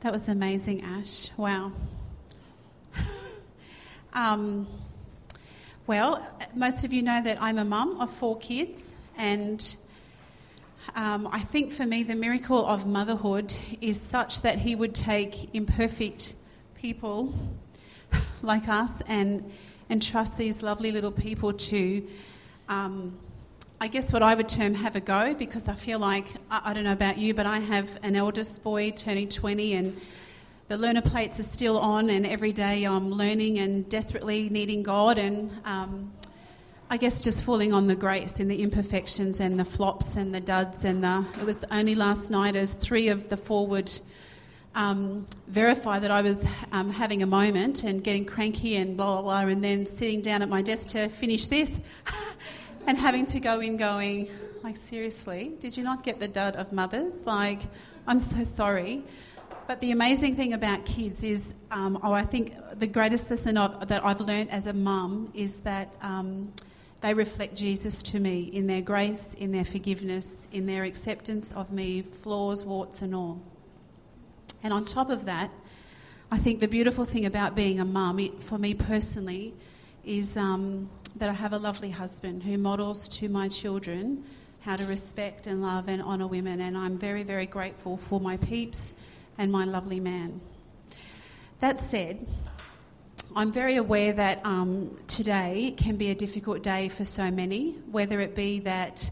That 0.00 0.14
was 0.14 0.30
amazing, 0.30 0.80
Ash. 0.82 1.28
Wow. 1.36 1.72
Um, 4.14 4.66
well, 5.86 6.26
most 6.54 6.84
of 6.84 6.92
you 6.92 7.02
know 7.02 7.22
that 7.22 7.40
I'm 7.40 7.58
a 7.58 7.64
mum 7.64 8.00
of 8.00 8.12
four 8.12 8.36
kids, 8.38 8.94
and 9.16 9.74
um, 10.94 11.28
I 11.32 11.40
think 11.40 11.72
for 11.72 11.86
me, 11.86 12.02
the 12.02 12.14
miracle 12.14 12.64
of 12.66 12.86
motherhood 12.86 13.54
is 13.80 14.00
such 14.00 14.42
that 14.42 14.58
He 14.58 14.74
would 14.74 14.94
take 14.94 15.54
imperfect 15.54 16.34
people 16.76 17.32
like 18.42 18.68
us 18.68 19.02
and, 19.06 19.50
and 19.88 20.02
trust 20.02 20.36
these 20.36 20.62
lovely 20.62 20.92
little 20.92 21.12
people 21.12 21.52
to, 21.52 22.06
um, 22.68 23.16
I 23.80 23.88
guess, 23.88 24.12
what 24.12 24.22
I 24.22 24.34
would 24.34 24.48
term 24.48 24.74
have 24.74 24.94
a 24.94 25.00
go 25.00 25.34
because 25.34 25.68
I 25.68 25.74
feel 25.74 25.98
like, 25.98 26.26
I, 26.50 26.60
I 26.66 26.74
don't 26.74 26.84
know 26.84 26.92
about 26.92 27.16
you, 27.16 27.32
but 27.32 27.46
I 27.46 27.60
have 27.60 27.98
an 28.02 28.14
eldest 28.14 28.62
boy 28.62 28.90
turning 28.90 29.28
20 29.28 29.74
and 29.74 30.00
the 30.72 30.78
learner 30.78 31.02
plates 31.02 31.38
are 31.38 31.42
still 31.42 31.78
on, 31.78 32.08
and 32.08 32.26
every 32.26 32.50
day 32.50 32.84
I'm 32.84 33.10
learning 33.10 33.58
and 33.58 33.86
desperately 33.90 34.48
needing 34.48 34.82
God. 34.82 35.18
And 35.18 35.50
um, 35.66 36.10
I 36.88 36.96
guess 36.96 37.20
just 37.20 37.44
falling 37.44 37.74
on 37.74 37.88
the 37.88 37.94
grace 37.94 38.40
and 38.40 38.50
the 38.50 38.62
imperfections 38.62 39.38
and 39.38 39.60
the 39.60 39.66
flops 39.66 40.16
and 40.16 40.34
the 40.34 40.40
duds 40.40 40.86
and 40.86 41.04
the. 41.04 41.26
It 41.38 41.44
was 41.44 41.66
only 41.70 41.94
last 41.94 42.30
night 42.30 42.56
as 42.56 42.72
three 42.72 43.08
of 43.08 43.28
the 43.28 43.36
four 43.36 43.66
would 43.66 43.92
um, 44.74 45.26
verify 45.46 45.98
that 45.98 46.10
I 46.10 46.22
was 46.22 46.42
um, 46.72 46.88
having 46.88 47.22
a 47.22 47.26
moment 47.26 47.84
and 47.84 48.02
getting 48.02 48.24
cranky 48.24 48.76
and 48.76 48.96
blah 48.96 49.20
blah 49.20 49.42
blah, 49.42 49.50
and 49.52 49.62
then 49.62 49.84
sitting 49.84 50.22
down 50.22 50.40
at 50.40 50.48
my 50.48 50.62
desk 50.62 50.88
to 50.88 51.10
finish 51.10 51.44
this, 51.44 51.80
and 52.86 52.96
having 52.96 53.26
to 53.26 53.40
go 53.40 53.60
in 53.60 53.76
going 53.76 54.30
like 54.62 54.78
seriously, 54.78 55.52
did 55.60 55.76
you 55.76 55.84
not 55.84 56.02
get 56.02 56.18
the 56.18 56.28
dud 56.28 56.56
of 56.56 56.72
mothers? 56.72 57.26
Like, 57.26 57.60
I'm 58.06 58.18
so 58.18 58.42
sorry. 58.44 59.04
But 59.72 59.80
the 59.80 59.92
amazing 59.92 60.36
thing 60.36 60.52
about 60.52 60.84
kids 60.84 61.24
is, 61.24 61.54
um, 61.70 61.98
oh, 62.02 62.12
I 62.12 62.24
think 62.24 62.52
the 62.78 62.86
greatest 62.86 63.30
lesson 63.30 63.54
that 63.54 64.04
I've 64.04 64.20
learned 64.20 64.50
as 64.50 64.66
a 64.66 64.74
mum 64.74 65.32
is 65.32 65.60
that 65.60 65.94
um, 66.02 66.52
they 67.00 67.14
reflect 67.14 67.56
Jesus 67.56 68.02
to 68.02 68.20
me 68.20 68.50
in 68.52 68.66
their 68.66 68.82
grace, 68.82 69.32
in 69.32 69.50
their 69.50 69.64
forgiveness, 69.64 70.46
in 70.52 70.66
their 70.66 70.84
acceptance 70.84 71.52
of 71.52 71.72
me, 71.72 72.02
flaws, 72.02 72.62
warts, 72.64 73.00
and 73.00 73.14
all. 73.14 73.40
And 74.62 74.74
on 74.74 74.84
top 74.84 75.08
of 75.08 75.24
that, 75.24 75.50
I 76.30 76.36
think 76.36 76.60
the 76.60 76.68
beautiful 76.68 77.06
thing 77.06 77.24
about 77.24 77.54
being 77.54 77.80
a 77.80 77.86
mum, 77.86 78.18
for 78.40 78.58
me 78.58 78.74
personally, 78.74 79.54
is 80.04 80.36
um, 80.36 80.90
that 81.16 81.30
I 81.30 81.32
have 81.32 81.54
a 81.54 81.58
lovely 81.58 81.92
husband 81.92 82.42
who 82.42 82.58
models 82.58 83.08
to 83.08 83.30
my 83.30 83.48
children 83.48 84.22
how 84.60 84.76
to 84.76 84.84
respect 84.84 85.46
and 85.46 85.62
love 85.62 85.88
and 85.88 86.02
honour 86.02 86.26
women. 86.26 86.60
And 86.60 86.76
I'm 86.76 86.98
very, 86.98 87.22
very 87.22 87.46
grateful 87.46 87.96
for 87.96 88.20
my 88.20 88.36
peeps 88.36 88.92
and 89.42 89.50
my 89.50 89.64
lovely 89.64 89.98
man. 89.98 90.40
That 91.58 91.76
said, 91.76 92.24
I'm 93.34 93.50
very 93.50 93.74
aware 93.74 94.12
that 94.12 94.46
um, 94.46 94.96
today 95.08 95.74
can 95.76 95.96
be 95.96 96.10
a 96.10 96.14
difficult 96.14 96.62
day 96.62 96.88
for 96.88 97.04
so 97.04 97.28
many, 97.28 97.72
whether 97.90 98.20
it 98.20 98.36
be 98.36 98.60
that 98.60 99.10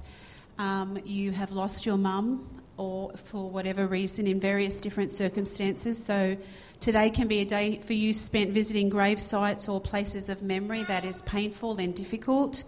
um, 0.57 1.01
you 1.05 1.33
have 1.33 1.51
lost 1.51 1.85
your 1.85 1.97
mum 1.97 2.63
or 2.77 3.11
for 3.17 3.51
whatever 3.51 3.89
reason 3.89 4.29
in 4.29 4.39
various 4.39 4.81
different 4.81 5.11
circumstances. 5.11 6.03
So 6.03 6.37
today 6.79 7.11
can 7.11 7.27
be 7.27 7.41
a 7.41 7.45
day 7.45 7.81
for 7.81 7.95
you 7.95 8.13
spent 8.13 8.51
visiting 8.51 8.89
grave 8.89 9.21
sites 9.21 9.69
or 9.69 9.81
places 9.81 10.29
of 10.29 10.43
memory 10.43 10.85
that 10.85 11.05
is 11.05 11.23
painful 11.23 11.79
and 11.79 11.93
difficult. 11.93 12.63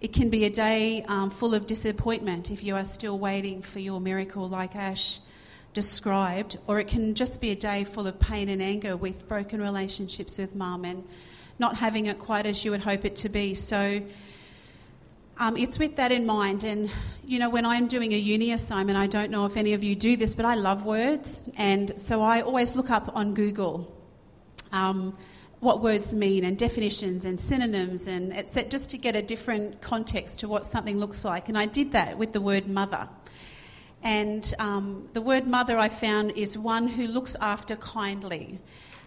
It 0.00 0.12
can 0.12 0.28
be 0.28 0.44
a 0.44 0.50
day 0.50 1.04
um, 1.06 1.30
full 1.30 1.54
of 1.54 1.68
disappointment 1.68 2.50
if 2.50 2.64
you 2.64 2.74
are 2.74 2.84
still 2.84 3.16
waiting 3.16 3.62
for 3.62 3.78
your 3.78 4.00
miracle, 4.00 4.48
like 4.48 4.74
Ash 4.74 5.20
described, 5.76 6.56
or 6.66 6.80
it 6.80 6.88
can 6.88 7.14
just 7.14 7.38
be 7.38 7.50
a 7.50 7.54
day 7.54 7.84
full 7.84 8.06
of 8.06 8.18
pain 8.18 8.48
and 8.48 8.62
anger 8.62 8.96
with 8.96 9.28
broken 9.28 9.60
relationships 9.60 10.38
with 10.38 10.54
mum 10.54 10.86
and 10.86 11.04
not 11.58 11.76
having 11.76 12.06
it 12.06 12.18
quite 12.18 12.46
as 12.46 12.64
you 12.64 12.70
would 12.70 12.80
hope 12.80 13.04
it 13.04 13.14
to 13.14 13.28
be. 13.28 13.52
So 13.52 14.00
um, 15.36 15.54
it's 15.58 15.78
with 15.78 15.96
that 15.96 16.12
in 16.12 16.24
mind. 16.24 16.64
And, 16.64 16.90
you 17.26 17.38
know, 17.38 17.50
when 17.50 17.66
I'm 17.66 17.88
doing 17.88 18.14
a 18.14 18.16
uni 18.16 18.52
assignment, 18.52 18.96
I 18.96 19.06
don't 19.06 19.30
know 19.30 19.44
if 19.44 19.58
any 19.58 19.74
of 19.74 19.84
you 19.84 19.94
do 19.94 20.16
this, 20.16 20.34
but 20.34 20.46
I 20.46 20.54
love 20.54 20.86
words. 20.86 21.42
And 21.58 21.86
so 21.98 22.22
I 22.22 22.40
always 22.40 22.74
look 22.74 22.90
up 22.90 23.14
on 23.14 23.34
Google 23.34 23.94
um, 24.72 25.14
what 25.60 25.82
words 25.82 26.14
mean 26.14 26.42
and 26.46 26.56
definitions 26.56 27.26
and 27.26 27.38
synonyms 27.38 28.06
and 28.06 28.32
it's 28.32 28.54
just 28.68 28.88
to 28.90 28.98
get 28.98 29.14
a 29.14 29.22
different 29.22 29.80
context 29.82 30.38
to 30.40 30.48
what 30.48 30.64
something 30.64 30.96
looks 30.96 31.22
like. 31.22 31.50
And 31.50 31.58
I 31.58 31.66
did 31.66 31.92
that 31.92 32.16
with 32.16 32.32
the 32.32 32.40
word 32.40 32.66
mother. 32.66 33.08
And 34.02 34.54
um, 34.58 35.08
the 35.12 35.20
word 35.20 35.46
mother 35.46 35.78
I 35.78 35.88
found 35.88 36.32
is 36.32 36.56
one 36.56 36.88
who 36.88 37.06
looks 37.06 37.34
after 37.36 37.76
kindly. 37.76 38.58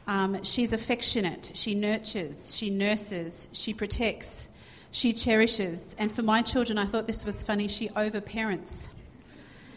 Um, 0.07 0.43
she's 0.43 0.73
affectionate, 0.73 1.51
she 1.53 1.75
nurtures, 1.75 2.55
she 2.55 2.69
nurses, 2.69 3.47
she 3.53 3.73
protects, 3.73 4.47
she 4.91 5.13
cherishes. 5.13 5.95
And 5.99 6.11
for 6.11 6.23
my 6.23 6.41
children, 6.41 6.77
I 6.77 6.85
thought 6.85 7.05
this 7.05 7.25
was 7.25 7.43
funny, 7.43 7.67
she 7.67 7.89
overparents. 7.89 8.89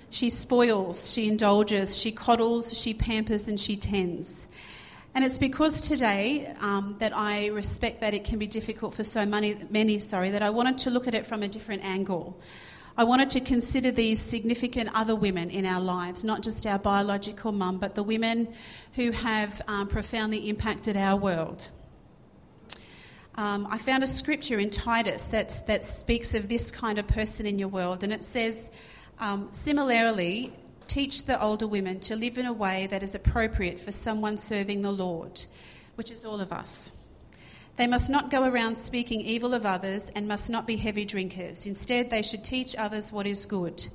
She 0.09 0.31
spoils, 0.31 1.13
she 1.13 1.29
indulges, 1.29 1.99
she 1.99 2.13
coddles, 2.13 2.79
she 2.79 2.95
pampers, 2.95 3.49
and 3.49 3.61
she 3.61 3.77
tends. 3.77 4.49
And 5.15 5.25
it's 5.25 5.37
because 5.37 5.83
today 5.83 6.55
um, 6.61 6.97
that 6.99 7.15
I 7.15 7.49
respect 7.49 8.01
that 8.01 8.15
it 8.15 8.25
can 8.25 8.39
be 8.39 8.47
difficult 8.47 8.95
for 8.95 9.05
so 9.05 9.27
many, 9.27 9.57
many, 9.69 9.99
sorry, 9.99 10.31
that 10.31 10.43
I 10.43 10.51
wanted 10.51 10.79
to 10.79 10.91
look 10.91 11.07
at 11.07 11.15
it 11.15 11.27
from 11.27 11.43
a 11.43 11.49
different 11.49 11.85
angle. 11.85 12.39
I 12.97 13.05
wanted 13.05 13.31
to 13.31 13.41
consider 13.41 13.91
these 13.91 14.21
significant 14.21 14.91
other 14.95 15.17
women 15.17 15.49
in 15.49 15.65
our 15.65 15.81
lives, 15.81 16.25
not 16.25 16.43
just 16.43 16.67
our 16.67 16.79
biological 16.79 17.51
mum, 17.51 17.79
but 17.79 17.95
the 17.95 18.03
women 18.03 18.53
who 18.95 19.13
have 19.13 19.63
um, 19.67 19.89
profoundly 19.89 20.49
impacted 20.51 20.97
our 20.97 21.17
world. 21.17 21.69
Um, 23.35 23.67
I 23.71 23.79
found 23.79 24.05
a 24.05 24.07
scripture 24.07 24.59
in 24.59 24.69
Titus 24.69 25.25
that's, 25.25 25.61
that 25.63 25.83
speaks 25.83 26.35
of 26.35 26.51
this 26.51 26.71
kind 26.71 26.99
of 26.99 27.07
person 27.07 27.47
in 27.47 27.59
your 27.59 27.69
world, 27.69 28.05
and 28.05 28.13
it 28.13 28.25
says, 28.25 28.71
um, 29.21 29.49
similarly, 29.53 30.53
teach 30.87 31.25
the 31.25 31.41
older 31.41 31.67
women 31.67 31.99
to 32.01 32.15
live 32.15 32.37
in 32.37 32.45
a 32.45 32.53
way 32.53 32.89
that 32.89 33.03
is 33.03 33.15
appropriate 33.15 33.81
for 33.81 33.91
someone 33.91 34.37
serving 34.37 34.83
the 34.83 34.93
Lord, 34.93 35.43
which 35.95 36.11
is 36.11 36.27
all 36.27 36.41
of 36.41 36.53
us. 36.53 36.93
They 37.77 37.87
must 37.87 38.11
not 38.11 38.31
go 38.31 38.45
around 38.45 38.77
speaking 38.77 39.23
evil 39.23 39.55
of 39.55 39.65
others 39.65 40.11
and 40.15 40.29
must 40.29 40.51
not 40.51 40.67
be 40.67 40.77
heavy 40.77 41.05
drinkers. 41.05 41.67
Instead, 41.67 42.11
they 42.11 42.23
should 42.23 42.45
teach 42.45 42.77
others 42.77 43.11
what 43.11 43.27
is 43.27 43.47
good. 43.47 43.89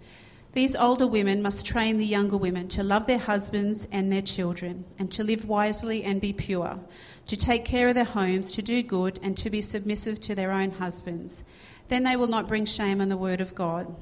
These 0.53 0.75
older 0.75 1.05
women 1.05 1.43
must 1.43 1.65
train 1.65 1.97
the 1.97 2.05
younger 2.05 2.37
women 2.37 2.67
to 2.69 2.81
love 2.81 3.05
their 3.05 3.19
husbands 3.19 3.87
and 3.91 4.11
their 4.11 4.23
children, 4.23 4.85
and 4.97 5.11
to 5.11 5.23
live 5.23 5.45
wisely 5.45 6.03
and 6.03 6.19
be 6.19 6.33
pure, 6.33 6.79
to 7.27 7.37
take 7.37 7.63
care 7.63 7.89
of 7.89 7.95
their 7.95 8.03
homes, 8.03 8.49
to 8.51 8.63
do 8.63 8.81
good, 8.81 9.19
and 9.21 9.37
to 9.37 9.51
be 9.51 9.61
submissive 9.61 10.19
to 10.21 10.33
their 10.33 10.51
own 10.51 10.71
husbands. 10.71 11.43
Then 11.89 12.03
they 12.03 12.15
will 12.15 12.27
not 12.27 12.47
bring 12.47 12.65
shame 12.65 13.01
on 13.01 13.09
the 13.09 13.17
word 13.17 13.41
of 13.41 13.53
God. 13.53 13.95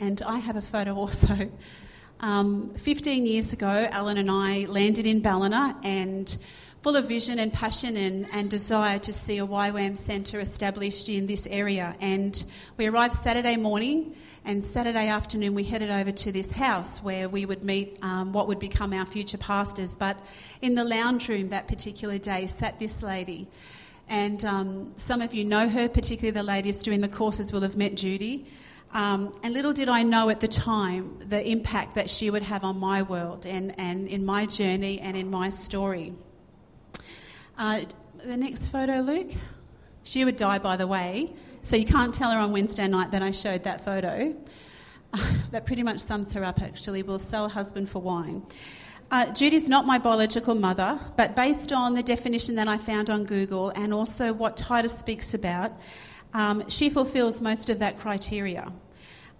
And 0.00 0.20
I 0.22 0.38
have 0.38 0.56
a 0.56 0.62
photo 0.62 0.94
also 0.96 1.50
Um, 2.22 2.74
15 2.74 3.24
years 3.24 3.54
ago, 3.54 3.88
Alan 3.90 4.18
and 4.18 4.30
I 4.30 4.66
landed 4.68 5.06
in 5.06 5.20
Ballina 5.20 5.74
and 5.82 6.36
full 6.82 6.96
of 6.96 7.06
vision 7.06 7.38
and 7.38 7.52
passion 7.52 7.96
and, 7.96 8.26
and 8.32 8.48
desire 8.48 8.98
to 8.98 9.12
see 9.12 9.38
a 9.38 9.46
YWAM 9.46 9.98
centre 9.98 10.40
established 10.40 11.10
in 11.10 11.26
this 11.26 11.46
area. 11.48 11.94
And 12.00 12.42
we 12.78 12.86
arrived 12.86 13.12
Saturday 13.14 13.56
morning, 13.56 14.14
and 14.46 14.64
Saturday 14.64 15.08
afternoon 15.08 15.54
we 15.54 15.62
headed 15.62 15.90
over 15.90 16.10
to 16.10 16.32
this 16.32 16.50
house 16.50 17.02
where 17.02 17.28
we 17.28 17.44
would 17.44 17.62
meet 17.62 17.98
um, 18.00 18.32
what 18.32 18.48
would 18.48 18.58
become 18.58 18.94
our 18.94 19.04
future 19.04 19.36
pastors. 19.36 19.94
But 19.94 20.16
in 20.62 20.74
the 20.74 20.84
lounge 20.84 21.28
room 21.28 21.50
that 21.50 21.68
particular 21.68 22.16
day 22.16 22.46
sat 22.46 22.78
this 22.78 23.02
lady. 23.02 23.46
And 24.08 24.42
um, 24.44 24.92
some 24.96 25.20
of 25.20 25.34
you 25.34 25.44
know 25.44 25.68
her, 25.68 25.86
particularly 25.86 26.30
the 26.30 26.42
ladies 26.42 26.82
doing 26.82 27.02
the 27.02 27.08
courses 27.08 27.52
will 27.52 27.60
have 27.60 27.76
met 27.76 27.94
Judy. 27.94 28.46
Um, 28.92 29.32
and 29.42 29.52
little 29.52 29.74
did 29.74 29.90
I 29.90 30.02
know 30.02 30.30
at 30.30 30.40
the 30.40 30.48
time 30.48 31.18
the 31.28 31.46
impact 31.46 31.94
that 31.96 32.08
she 32.08 32.30
would 32.30 32.42
have 32.42 32.64
on 32.64 32.80
my 32.80 33.02
world 33.02 33.44
and, 33.44 33.78
and 33.78 34.08
in 34.08 34.24
my 34.24 34.46
journey 34.46 34.98
and 34.98 35.14
in 35.14 35.30
my 35.30 35.50
story. 35.50 36.14
Uh, 37.60 37.82
the 38.24 38.38
next 38.38 38.68
photo, 38.68 39.02
Luke. 39.02 39.32
She 40.02 40.24
would 40.24 40.36
die, 40.36 40.58
by 40.58 40.78
the 40.78 40.86
way, 40.86 41.34
so 41.62 41.76
you 41.76 41.84
can't 41.84 42.14
tell 42.14 42.30
her 42.30 42.38
on 42.38 42.52
Wednesday 42.52 42.88
night 42.88 43.10
that 43.10 43.20
I 43.20 43.32
showed 43.32 43.64
that 43.64 43.84
photo. 43.84 44.34
that 45.50 45.66
pretty 45.66 45.82
much 45.82 46.00
sums 46.00 46.32
her 46.32 46.42
up, 46.42 46.62
actually. 46.62 47.02
We'll 47.02 47.18
sell 47.18 47.50
husband 47.50 47.90
for 47.90 48.00
wine. 48.00 48.42
Uh, 49.10 49.26
Judy's 49.26 49.68
not 49.68 49.84
my 49.84 49.98
biological 49.98 50.54
mother, 50.54 50.98
but 51.18 51.36
based 51.36 51.70
on 51.70 51.94
the 51.94 52.02
definition 52.02 52.54
that 52.54 52.66
I 52.66 52.78
found 52.78 53.10
on 53.10 53.24
Google 53.24 53.68
and 53.76 53.92
also 53.92 54.32
what 54.32 54.56
Titus 54.56 54.98
speaks 54.98 55.34
about, 55.34 55.70
um, 56.32 56.66
she 56.70 56.88
fulfills 56.88 57.42
most 57.42 57.68
of 57.68 57.78
that 57.80 57.98
criteria. 57.98 58.72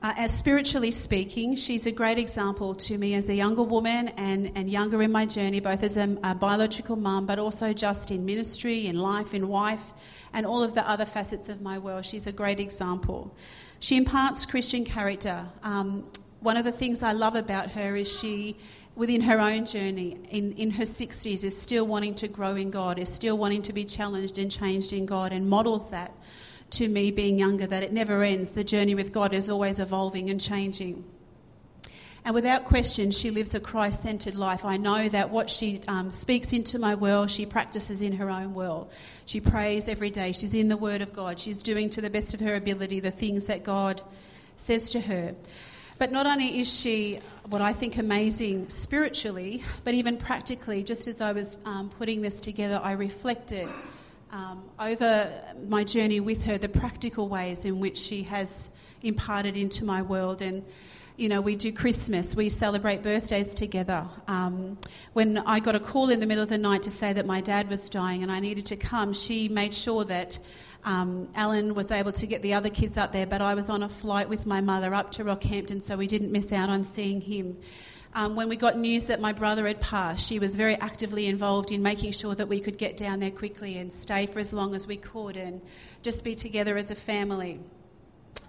Uh, 0.02 0.14
as 0.16 0.34
spiritually 0.34 0.90
speaking, 0.90 1.54
she's 1.54 1.84
a 1.84 1.92
great 1.92 2.16
example 2.16 2.74
to 2.74 2.96
me 2.96 3.12
as 3.12 3.28
a 3.28 3.34
younger 3.34 3.62
woman 3.62 4.08
and, 4.16 4.50
and 4.54 4.70
younger 4.70 5.02
in 5.02 5.12
my 5.12 5.26
journey, 5.26 5.60
both 5.60 5.82
as 5.82 5.98
a, 5.98 6.16
a 6.24 6.34
biological 6.34 6.96
mum, 6.96 7.26
but 7.26 7.38
also 7.38 7.74
just 7.74 8.10
in 8.10 8.24
ministry, 8.24 8.86
in 8.86 8.98
life, 8.98 9.34
in 9.34 9.46
wife, 9.46 9.92
and 10.32 10.46
all 10.46 10.62
of 10.62 10.74
the 10.74 10.88
other 10.88 11.04
facets 11.04 11.50
of 11.50 11.60
my 11.60 11.76
world. 11.76 12.06
She's 12.06 12.26
a 12.26 12.32
great 12.32 12.60
example. 12.60 13.36
She 13.78 13.98
imparts 13.98 14.46
Christian 14.46 14.86
character. 14.86 15.46
Um, 15.62 16.06
one 16.40 16.56
of 16.56 16.64
the 16.64 16.72
things 16.72 17.02
I 17.02 17.12
love 17.12 17.34
about 17.34 17.70
her 17.72 17.94
is 17.94 18.10
she, 18.10 18.56
within 18.96 19.20
her 19.20 19.38
own 19.38 19.66
journey, 19.66 20.16
in, 20.30 20.52
in 20.52 20.70
her 20.70 20.84
60s, 20.84 21.44
is 21.44 21.60
still 21.60 21.86
wanting 21.86 22.14
to 22.14 22.28
grow 22.28 22.56
in 22.56 22.70
God, 22.70 22.98
is 22.98 23.12
still 23.12 23.36
wanting 23.36 23.60
to 23.62 23.74
be 23.74 23.84
challenged 23.84 24.38
and 24.38 24.50
changed 24.50 24.94
in 24.94 25.04
God, 25.04 25.30
and 25.30 25.46
models 25.46 25.90
that 25.90 26.10
to 26.70 26.88
me 26.88 27.10
being 27.10 27.38
younger 27.38 27.66
that 27.66 27.82
it 27.82 27.92
never 27.92 28.22
ends. 28.22 28.52
The 28.52 28.64
journey 28.64 28.94
with 28.94 29.12
God 29.12 29.32
is 29.32 29.48
always 29.48 29.78
evolving 29.78 30.30
and 30.30 30.40
changing. 30.40 31.04
And 32.24 32.34
without 32.34 32.66
question, 32.66 33.12
she 33.12 33.30
lives 33.30 33.54
a 33.54 33.60
Christ 33.60 34.02
centered 34.02 34.34
life. 34.34 34.64
I 34.64 34.76
know 34.76 35.08
that 35.08 35.30
what 35.30 35.48
she 35.48 35.80
um, 35.88 36.10
speaks 36.10 36.52
into 36.52 36.78
my 36.78 36.94
world, 36.94 37.30
she 37.30 37.46
practices 37.46 38.02
in 38.02 38.12
her 38.12 38.28
own 38.28 38.52
world. 38.52 38.92
She 39.24 39.40
prays 39.40 39.88
every 39.88 40.10
day. 40.10 40.32
She's 40.32 40.54
in 40.54 40.68
the 40.68 40.76
Word 40.76 41.00
of 41.00 41.14
God. 41.14 41.38
She's 41.38 41.62
doing 41.62 41.88
to 41.90 42.02
the 42.02 42.10
best 42.10 42.34
of 42.34 42.40
her 42.40 42.54
ability 42.54 43.00
the 43.00 43.10
things 43.10 43.46
that 43.46 43.64
God 43.64 44.02
says 44.56 44.90
to 44.90 45.00
her. 45.00 45.34
But 45.98 46.12
not 46.12 46.26
only 46.26 46.60
is 46.60 46.72
she 46.72 47.20
what 47.48 47.62
I 47.62 47.72
think 47.72 47.96
amazing 47.96 48.68
spiritually, 48.68 49.64
but 49.84 49.94
even 49.94 50.16
practically, 50.16 50.82
just 50.82 51.08
as 51.08 51.20
I 51.20 51.32
was 51.32 51.56
um, 51.64 51.90
putting 51.90 52.20
this 52.20 52.40
together, 52.40 52.80
I 52.82 52.92
reflected 52.92 53.68
um, 54.32 54.62
over 54.78 55.32
my 55.68 55.84
journey 55.84 56.20
with 56.20 56.44
her 56.44 56.58
the 56.58 56.68
practical 56.68 57.28
ways 57.28 57.64
in 57.64 57.80
which 57.80 57.98
she 57.98 58.22
has 58.24 58.70
imparted 59.02 59.56
into 59.56 59.84
my 59.84 60.02
world. 60.02 60.42
And, 60.42 60.64
you 61.16 61.28
know, 61.28 61.40
we 61.40 61.56
do 61.56 61.72
Christmas, 61.72 62.34
we 62.34 62.48
celebrate 62.48 63.02
birthdays 63.02 63.54
together. 63.54 64.06
Um, 64.28 64.78
when 65.12 65.38
I 65.38 65.60
got 65.60 65.74
a 65.74 65.80
call 65.80 66.10
in 66.10 66.20
the 66.20 66.26
middle 66.26 66.42
of 66.42 66.48
the 66.48 66.58
night 66.58 66.82
to 66.84 66.90
say 66.90 67.12
that 67.12 67.26
my 67.26 67.40
dad 67.40 67.68
was 67.68 67.88
dying 67.88 68.22
and 68.22 68.30
I 68.30 68.40
needed 68.40 68.66
to 68.66 68.76
come, 68.76 69.12
she 69.12 69.48
made 69.48 69.74
sure 69.74 70.04
that. 70.04 70.38
Um, 70.82 71.28
Alan 71.34 71.74
was 71.74 71.90
able 71.90 72.12
to 72.12 72.26
get 72.26 72.40
the 72.40 72.54
other 72.54 72.70
kids 72.70 72.96
up 72.96 73.12
there, 73.12 73.26
but 73.26 73.42
I 73.42 73.52
was 73.52 73.68
on 73.68 73.82
a 73.82 73.88
flight 73.90 74.30
with 74.30 74.46
my 74.46 74.62
mother 74.62 74.94
up 74.94 75.12
to 75.12 75.24
Rockhampton, 75.24 75.82
so 75.82 75.94
we 75.94 76.06
didn't 76.06 76.32
miss 76.32 76.52
out 76.52 76.70
on 76.70 76.84
seeing 76.84 77.20
him. 77.20 77.58
Um, 78.12 78.34
when 78.34 78.48
we 78.48 78.56
got 78.56 78.76
news 78.76 79.06
that 79.06 79.20
my 79.20 79.32
brother 79.32 79.68
had 79.68 79.80
passed, 79.80 80.26
she 80.26 80.40
was 80.40 80.56
very 80.56 80.74
actively 80.76 81.26
involved 81.26 81.70
in 81.70 81.80
making 81.80 82.10
sure 82.12 82.34
that 82.34 82.48
we 82.48 82.58
could 82.58 82.76
get 82.76 82.96
down 82.96 83.20
there 83.20 83.30
quickly 83.30 83.78
and 83.78 83.92
stay 83.92 84.26
for 84.26 84.40
as 84.40 84.52
long 84.52 84.74
as 84.74 84.88
we 84.88 84.96
could 84.96 85.36
and 85.36 85.60
just 86.02 86.24
be 86.24 86.34
together 86.34 86.76
as 86.76 86.90
a 86.90 86.96
family. 86.96 87.60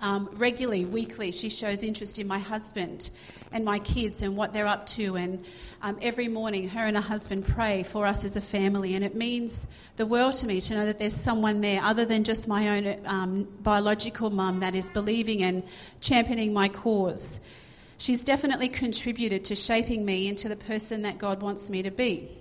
Um, 0.02 0.30
regularly, 0.34 0.86
weekly, 0.86 1.32
she 1.32 1.52
shows 1.52 1.84
interest 1.84 2.18
in 2.18 2.28
my 2.28 2.40
husband 2.40 3.12
and 3.52 3.64
my 3.64 3.78
kids 3.78 4.24
and 4.24 4.36
what 4.36 4.52
they're 4.52 4.66
up 4.66 4.88
to. 4.88 5.16
And 5.16 5.46
um, 5.84 6.00
every 6.02 6.28
morning, 6.28 6.68
her 6.70 6.88
and 6.88 6.98
her 6.98 7.04
husband 7.04 7.46
pray 7.46 7.84
for 7.84 8.08
us 8.08 8.26
as 8.26 8.36
a 8.36 8.42
family. 8.42 8.96
And 8.96 9.06
it 9.06 9.14
means 9.14 9.68
the 9.98 10.08
world 10.08 10.34
to 10.36 10.48
me 10.48 10.60
to 10.62 10.74
know 10.74 10.88
that 10.88 10.98
there's 10.98 11.16
someone 11.16 11.62
there 11.62 11.84
other 11.84 12.04
than 12.04 12.24
just 12.24 12.48
my 12.48 12.70
own 12.70 13.06
um, 13.06 13.44
biological 13.62 14.32
mum 14.32 14.62
that 14.62 14.74
is 14.74 14.90
believing 14.90 15.44
and 15.44 15.62
championing 16.00 16.52
my 16.52 16.68
cause. 16.68 17.40
She's 18.02 18.24
definitely 18.24 18.68
contributed 18.68 19.46
to 19.46 19.56
shaping 19.56 20.04
me 20.04 20.28
into 20.28 20.50
the 20.50 20.56
person 20.56 21.04
that 21.04 21.20
God 21.20 21.44
wants 21.44 21.70
me 21.70 21.84
to 21.84 21.92
be. 21.92 22.32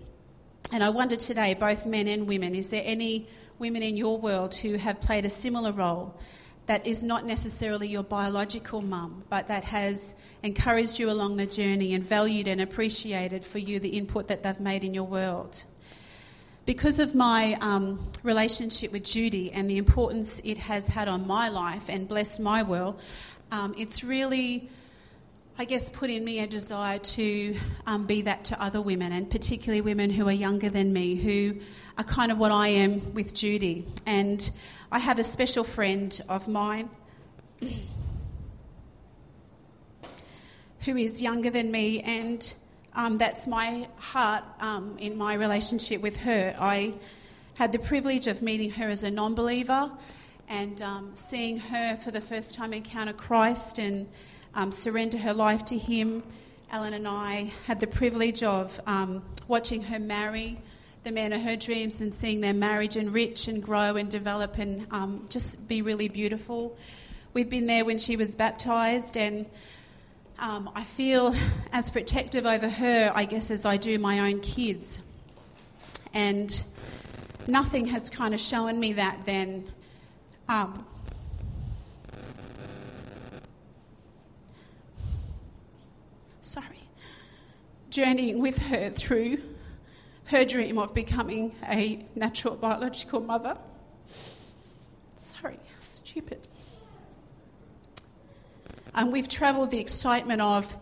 And 0.73 0.83
I 0.83 0.89
wonder 0.89 1.17
today, 1.17 1.53
both 1.53 1.85
men 1.85 2.09
and 2.09 2.27
women, 2.27 2.55
is 2.55 2.71
there 2.71 2.81
any 2.83 3.29
women 3.59 3.83
in 3.83 3.95
your 3.95 4.17
world 4.17 4.55
who 4.55 4.77
have 4.77 5.03
played 5.03 5.27
a 5.27 5.29
similar 5.29 5.71
role 5.71 6.19
that 6.65 6.87
is 6.87 7.03
not 7.03 7.27
necessarily 7.27 7.89
your 7.89 8.03
biological 8.03 8.81
mum, 8.81 9.23
but 9.29 9.49
that 9.49 9.65
has 9.65 10.15
encouraged 10.43 10.99
you 10.99 11.11
along 11.11 11.37
the 11.37 11.45
journey 11.45 11.93
and 11.93 12.07
valued 12.07 12.49
and 12.49 12.63
appreciated 12.63 13.45
for 13.45 13.59
you 13.59 13.79
the 13.79 13.91
input 13.91 14.29
that 14.29 14.43
they've 14.43 14.61
made 14.61 14.83
in 14.83 14.95
your 14.95 15.05
world? 15.05 15.63
Because 16.65 16.99
of 16.99 17.15
my 17.15 17.59
um, 17.61 18.11
relationship 18.23 18.93
with 18.93 19.05
Judy 19.05 19.53
and 19.53 19.69
the 19.69 19.77
importance 19.77 20.41
it 20.43 20.57
has 20.57 20.87
had 20.87 21.07
on 21.07 21.27
my 21.27 21.51
life 21.51 21.91
and 21.91 22.09
blessed 22.09 22.41
my 22.41 22.63
world, 22.63 22.99
um, 23.53 23.75
it's 23.77 24.03
really 24.03 24.71
I 25.61 25.65
guess, 25.67 25.91
put 25.91 26.09
in 26.09 26.25
me 26.25 26.39
a 26.39 26.47
desire 26.47 26.99
to 26.99 27.55
um, 27.87 28.07
be 28.07 28.23
that 28.23 28.45
to 28.45 28.63
other 28.63 28.81
women, 28.81 29.13
and 29.13 29.31
particularly 29.31 29.83
women 29.83 30.09
who 30.09 30.27
are 30.27 30.33
younger 30.33 30.71
than 30.71 30.91
me, 30.91 31.17
who 31.17 31.57
are 31.99 32.05
kind 32.05 32.33
of 32.33 32.39
what 32.39 32.51
I 32.51 32.69
am 32.69 33.13
with 33.13 33.35
Judy. 33.35 33.87
And 34.07 34.51
I 34.91 34.99
have 34.99 35.19
a 35.19 35.23
special 35.23 35.63
friend 35.63 36.19
of 36.31 36.49
mine 36.49 36.89
who 40.81 40.97
is 40.97 41.21
younger 41.21 41.51
than 41.51 41.71
me, 41.71 42.01
and 42.05 42.55
um, 42.95 43.19
that's 43.19 43.47
my 43.47 43.87
heart 43.99 44.45
um, 44.61 44.97
in 44.97 45.19
my 45.19 45.35
relationship 45.35 46.01
with 46.01 46.17
her. 46.17 46.57
I 46.59 46.95
had 47.53 47.73
the 47.73 47.79
privilege 47.79 48.27
of 48.29 48.41
meeting 48.41 48.71
her 48.71 48.89
as 48.89 49.03
a 49.03 49.11
non 49.11 49.35
believer 49.35 49.91
and 50.49 50.81
um, 50.81 51.11
seeing 51.13 51.59
her 51.59 51.97
for 51.97 52.13
the 52.13 52.21
first 52.23 52.55
time 52.55 52.73
encounter 52.73 53.13
Christ 53.13 53.79
and 53.79 54.09
um, 54.55 54.73
surrender 54.73 55.19
her 55.19 55.35
life 55.35 55.65
to 55.67 55.79
Him. 55.79 56.23
Ellen 56.71 56.95
and 56.95 57.09
I 57.09 57.53
had 57.67 57.81
the 57.81 57.87
privilege 57.87 58.43
of 58.43 58.81
um, 58.87 59.23
watching 59.49 59.83
her 59.83 59.99
marry 59.99 60.61
the 61.03 61.13
man 61.13 61.33
of 61.33 61.41
her 61.41 61.57
dreams 61.57 62.01
and 62.01 62.13
seeing 62.13 62.41
their 62.41 62.53
marriage 62.53 62.97
enrich 62.97 63.49
and 63.49 63.63
grow 63.63 63.97
and 63.97 64.11
develop 64.11 64.59
and 64.59 64.87
um, 64.91 65.25
just 65.31 65.67
be 65.67 65.83
really 65.83 66.09
beautiful. 66.09 66.77
We'd 67.33 67.49
been 67.49 67.67
there 67.67 67.85
when 67.85 67.99
she 67.99 68.17
was 68.17 68.35
baptised, 68.35 69.17
and 69.17 69.47
um, 70.39 70.71
I 70.75 70.85
feel 70.85 71.35
as 71.73 71.91
protective 71.91 72.45
over 72.45 72.69
her, 72.69 73.13
I 73.15 73.25
guess, 73.25 73.51
as 73.51 73.65
I 73.65 73.77
do 73.77 73.99
my 73.99 74.31
own 74.31 74.41
kids. 74.41 75.01
And 76.13 76.63
nothing 77.47 77.87
has 77.87 78.11
kind 78.11 78.35
of 78.35 78.41
shown 78.41 78.79
me 78.79 78.95
that 78.95 79.21
then. 79.25 79.71
Um, 80.49 80.85
journeying 87.91 88.41
with 88.41 88.59
her 88.59 88.91
through 88.91 89.39
her 90.27 90.45
dream 90.45 90.79
of 90.79 90.95
becoming 90.95 91.55
a 91.69 92.05
natural 92.15 92.55
biological 92.55 93.21
mother. 93.21 93.59
Sorry, 95.17 95.59
stupid. 95.79 96.47
And 98.95 99.13
we've 99.13 99.29
travelled 99.29 99.71
the 99.71 99.79
excitement 99.79 100.41
of 100.41 100.77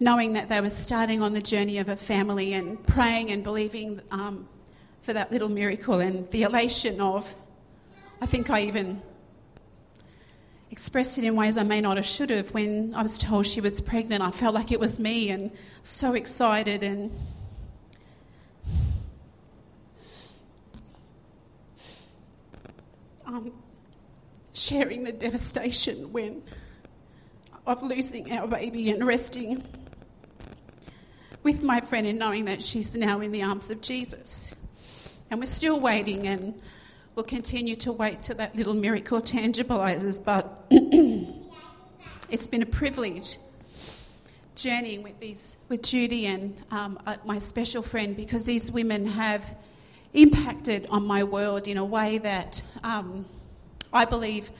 knowing 0.00 0.32
that 0.34 0.48
they 0.48 0.60
were 0.60 0.70
starting 0.70 1.22
on 1.22 1.32
the 1.32 1.40
journey 1.40 1.78
of 1.78 1.88
a 1.88 1.96
family 1.96 2.54
and 2.54 2.84
praying 2.86 3.30
and 3.30 3.42
believing 3.42 4.00
um, 4.10 4.48
for 5.02 5.12
that 5.12 5.32
little 5.32 5.48
miracle 5.48 6.00
and 6.00 6.28
the 6.30 6.42
elation 6.42 7.00
of, 7.00 7.34
I 8.20 8.26
think 8.26 8.50
I 8.50 8.62
even 8.62 9.02
expressed 10.70 11.18
it 11.18 11.24
in 11.24 11.34
ways 11.34 11.56
I 11.56 11.62
may 11.62 11.80
not 11.80 11.96
have 11.96 12.06
should 12.06 12.30
have. 12.30 12.50
When 12.52 12.94
I 12.94 13.02
was 13.02 13.18
told 13.18 13.46
she 13.46 13.60
was 13.60 13.80
pregnant, 13.80 14.22
I 14.22 14.30
felt 14.30 14.54
like 14.54 14.72
it 14.72 14.80
was 14.80 14.98
me 14.98 15.30
and 15.30 15.50
so 15.84 16.14
excited 16.14 16.82
and 16.82 17.10
um, 23.26 23.52
sharing 24.52 25.04
the 25.04 25.12
devastation 25.12 26.12
when 26.12 26.42
of 27.66 27.82
losing 27.82 28.32
our 28.32 28.46
baby 28.46 28.90
and 28.90 29.06
resting 29.06 29.62
with 31.42 31.62
my 31.62 31.80
friend 31.80 32.06
and 32.06 32.18
knowing 32.18 32.46
that 32.46 32.62
she's 32.62 32.94
now 32.94 33.20
in 33.20 33.30
the 33.30 33.42
arms 33.42 33.70
of 33.70 33.80
Jesus. 33.80 34.54
And 35.30 35.38
we're 35.40 35.46
still 35.46 35.78
waiting 35.78 36.26
and 36.26 36.60
we'll 37.18 37.24
continue 37.24 37.74
to 37.74 37.90
wait 37.90 38.22
till 38.22 38.36
that 38.36 38.54
little 38.54 38.74
miracle 38.74 39.20
tangibilizes. 39.20 40.24
But 40.24 40.66
it's 42.30 42.46
been 42.46 42.62
a 42.62 42.66
privilege 42.66 43.38
journeying 44.54 45.02
with 45.02 45.18
these 45.18 45.56
with 45.68 45.82
Judy 45.82 46.26
and 46.26 46.56
um, 46.70 46.96
uh, 47.08 47.16
my 47.24 47.40
special 47.40 47.82
friend 47.82 48.16
because 48.16 48.44
these 48.44 48.70
women 48.70 49.04
have 49.04 49.44
impacted 50.14 50.86
on 50.90 51.04
my 51.04 51.24
world 51.24 51.66
in 51.66 51.76
a 51.78 51.84
way 51.84 52.18
that 52.18 52.62
um, 52.84 53.26
I 53.92 54.04
believe 54.04 54.52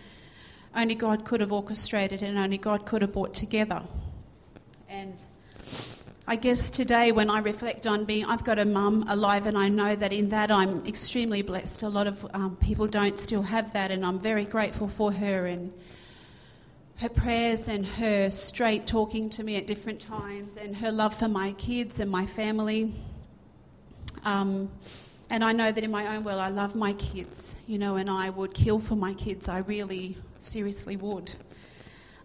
only 0.74 0.96
God 0.96 1.24
could 1.24 1.40
have 1.40 1.52
orchestrated 1.52 2.24
and 2.24 2.36
only 2.36 2.58
God 2.58 2.84
could 2.86 3.02
have 3.02 3.12
brought 3.12 3.34
together. 3.34 3.84
And 4.88 5.14
I 6.30 6.36
guess 6.36 6.68
today, 6.68 7.10
when 7.10 7.30
I 7.30 7.38
reflect 7.38 7.86
on 7.86 8.04
being, 8.04 8.26
I've 8.26 8.44
got 8.44 8.58
a 8.58 8.66
mum 8.66 9.06
alive, 9.08 9.46
and 9.46 9.56
I 9.56 9.68
know 9.68 9.96
that 9.96 10.12
in 10.12 10.28
that 10.28 10.50
I'm 10.50 10.84
extremely 10.84 11.40
blessed. 11.40 11.82
A 11.84 11.88
lot 11.88 12.06
of 12.06 12.26
um, 12.34 12.56
people 12.56 12.86
don't 12.86 13.16
still 13.16 13.40
have 13.40 13.72
that, 13.72 13.90
and 13.90 14.04
I'm 14.04 14.18
very 14.18 14.44
grateful 14.44 14.88
for 14.88 15.10
her 15.10 15.46
and 15.46 15.72
her 16.96 17.08
prayers 17.08 17.66
and 17.66 17.86
her 17.86 18.28
straight 18.28 18.86
talking 18.86 19.30
to 19.30 19.42
me 19.42 19.56
at 19.56 19.66
different 19.66 20.00
times, 20.00 20.58
and 20.58 20.76
her 20.76 20.92
love 20.92 21.14
for 21.14 21.28
my 21.28 21.52
kids 21.52 21.98
and 21.98 22.10
my 22.10 22.26
family. 22.26 22.94
Um, 24.22 24.70
and 25.30 25.42
I 25.42 25.52
know 25.52 25.72
that 25.72 25.82
in 25.82 25.90
my 25.90 26.14
own 26.14 26.24
world, 26.24 26.40
I 26.40 26.50
love 26.50 26.74
my 26.74 26.92
kids, 26.92 27.54
you 27.66 27.78
know, 27.78 27.96
and 27.96 28.10
I 28.10 28.28
would 28.28 28.52
kill 28.52 28.80
for 28.80 28.96
my 28.96 29.14
kids. 29.14 29.48
I 29.48 29.60
really, 29.60 30.18
seriously 30.40 30.96
would. 30.96 31.30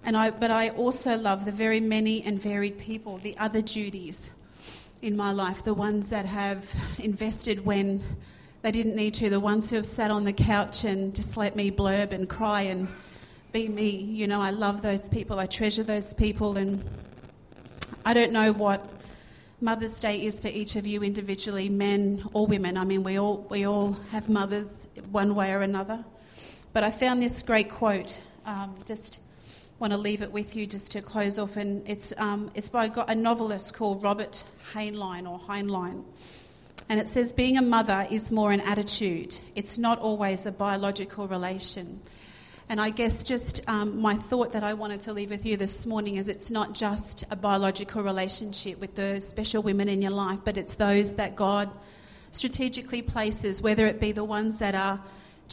And 0.06 0.18
I, 0.18 0.32
but 0.32 0.52
I 0.52 0.70
also 0.70 1.18
love 1.18 1.46
the 1.46 1.52
very 1.52 1.80
many 1.80 2.24
and 2.24 2.42
varied 2.42 2.78
people, 2.78 3.18
the 3.18 3.38
other 3.38 3.62
duties 3.62 4.30
in 5.02 5.16
my 5.16 5.32
life, 5.32 5.64
the 5.64 5.74
ones 5.74 6.10
that 6.10 6.26
have 6.26 6.70
invested 7.00 7.66
when 7.66 8.04
they 8.62 8.72
didn't 8.72 8.96
need 8.96 9.14
to, 9.16 9.30
the 9.30 9.40
ones 9.40 9.70
who 9.70 9.78
have 9.78 9.86
sat 9.86 10.12
on 10.12 10.24
the 10.24 10.34
couch 10.34 10.84
and 10.84 11.16
just 11.16 11.38
let 11.38 11.56
me 11.56 11.72
blurb 11.72 12.12
and 12.12 12.30
cry 12.30 12.62
and 12.62 12.88
be 13.52 13.68
me. 13.68 13.90
You 13.90 14.28
know, 14.28 14.42
I 14.42 14.52
love 14.52 14.82
those 14.82 15.08
people, 15.10 15.40
I 15.40 15.46
treasure 15.46 15.84
those 15.84 16.14
people, 16.14 16.58
and 16.58 16.84
I 18.06 18.14
don't 18.14 18.32
know 18.32 18.52
what 18.52 18.90
Mother's 19.62 20.00
Day 20.00 20.26
is 20.26 20.40
for 20.40 20.50
each 20.50 20.76
of 20.76 20.86
you 20.86 21.04
individually, 21.04 21.70
men 21.70 22.24
or 22.34 22.46
women. 22.46 22.78
I 22.78 22.84
mean, 22.84 23.04
we 23.04 23.18
all, 23.18 23.46
we 23.50 23.66
all 23.66 23.94
have 24.12 24.28
mothers 24.28 24.88
one 25.12 25.36
way 25.36 25.54
or 25.54 25.62
another. 25.62 26.04
But 26.74 26.84
I 26.84 26.92
found 26.92 27.22
this 27.22 27.42
great 27.42 27.70
quote 27.70 28.20
um, 28.46 28.76
just 28.86 29.20
want 29.84 29.92
to 29.92 29.98
leave 29.98 30.22
it 30.22 30.32
with 30.32 30.56
you 30.56 30.66
just 30.66 30.94
to 30.94 31.02
close 31.02 31.38
off. 31.38 31.58
And 31.58 31.86
it's, 31.90 32.14
um, 32.18 32.50
it's 32.56 32.70
by 32.70 32.90
a 33.06 33.14
novelist 33.14 33.74
called 33.74 34.02
Robert 34.02 34.46
Heinlein 34.74 35.30
or 35.30 35.42
Heinlein. 35.42 36.06
And 36.88 37.02
it 37.02 37.10
says, 37.10 37.34
Being 37.34 37.58
a 37.58 37.62
mother 37.62 38.08
is 38.10 38.32
more 38.32 38.54
an 38.54 38.62
attitude, 38.62 39.38
it's 39.56 39.78
not 39.78 40.00
always 40.00 40.46
a 40.46 40.54
biological 40.54 41.28
relation. 41.28 42.00
And 42.70 42.80
I 42.80 42.92
guess 42.92 43.24
just 43.24 43.60
um, 43.68 44.00
my 44.00 44.16
thought 44.16 44.54
that 44.54 44.64
I 44.64 44.74
wanted 44.74 45.02
to 45.02 45.12
leave 45.12 45.30
with 45.30 45.46
you 45.46 45.58
this 45.58 45.86
morning 45.86 46.16
is 46.16 46.30
it's 46.30 46.50
not 46.50 46.74
just 46.74 47.26
a 47.30 47.36
biological 47.36 48.04
relationship 48.04 48.80
with 48.80 48.96
the 48.96 49.20
special 49.20 49.62
women 49.64 49.90
in 49.90 50.02
your 50.02 50.12
life, 50.12 50.40
but 50.46 50.56
it's 50.56 50.76
those 50.76 51.16
that 51.16 51.36
God 51.36 51.70
strategically 52.32 53.02
places, 53.02 53.62
whether 53.62 53.86
it 53.86 54.00
be 54.00 54.14
the 54.14 54.24
ones 54.24 54.60
that 54.60 54.76
are 54.76 55.02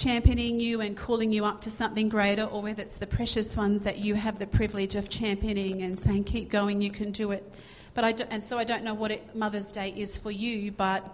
championing 0.00 0.58
you 0.58 0.80
and 0.80 0.96
calling 0.96 1.30
you 1.30 1.44
up 1.44 1.60
to 1.60 1.70
something 1.70 2.08
greater, 2.08 2.44
or 2.44 2.62
whether 2.62 2.80
it's 2.80 2.96
the 2.96 3.06
precious 3.06 3.54
ones 3.54 3.84
that 3.84 3.98
you 3.98 4.14
have 4.14 4.38
the 4.38 4.46
privilege 4.46 4.94
of 4.94 5.10
championing 5.10 5.82
and 5.82 6.00
saying, 6.00 6.24
keep 6.24 6.48
going, 6.48 6.80
you 6.80 6.90
can 6.90 7.10
do 7.10 7.32
it. 7.32 7.52
But 7.92 8.04
I 8.04 8.12
do, 8.12 8.24
and 8.30 8.42
so 8.42 8.56
I 8.56 8.64
don't 8.64 8.82
know 8.82 8.94
what 8.94 9.10
it, 9.10 9.36
Mother's 9.36 9.70
Day 9.70 9.92
is 9.94 10.16
for 10.16 10.30
you, 10.30 10.72
but 10.72 11.06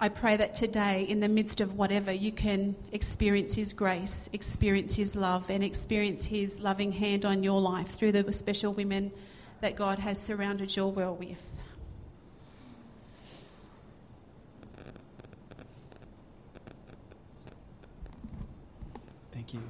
I 0.00 0.08
pray 0.08 0.36
that 0.36 0.54
today, 0.54 1.02
in 1.02 1.18
the 1.18 1.28
midst 1.28 1.60
of 1.60 1.76
whatever, 1.76 2.12
you 2.12 2.30
can 2.30 2.76
experience 2.92 3.54
His 3.54 3.72
grace, 3.72 4.30
experience 4.32 4.94
His 4.94 5.16
love, 5.16 5.50
and 5.50 5.64
experience 5.64 6.24
His 6.24 6.60
loving 6.60 6.92
hand 6.92 7.24
on 7.24 7.42
your 7.42 7.60
life 7.60 7.88
through 7.88 8.12
the 8.12 8.32
special 8.32 8.72
women 8.72 9.10
that 9.62 9.74
God 9.74 9.98
has 9.98 10.16
surrounded 10.16 10.76
your 10.76 10.92
world 10.92 11.18
with. 11.18 11.42
Thank 19.42 19.54
you. 19.54 19.62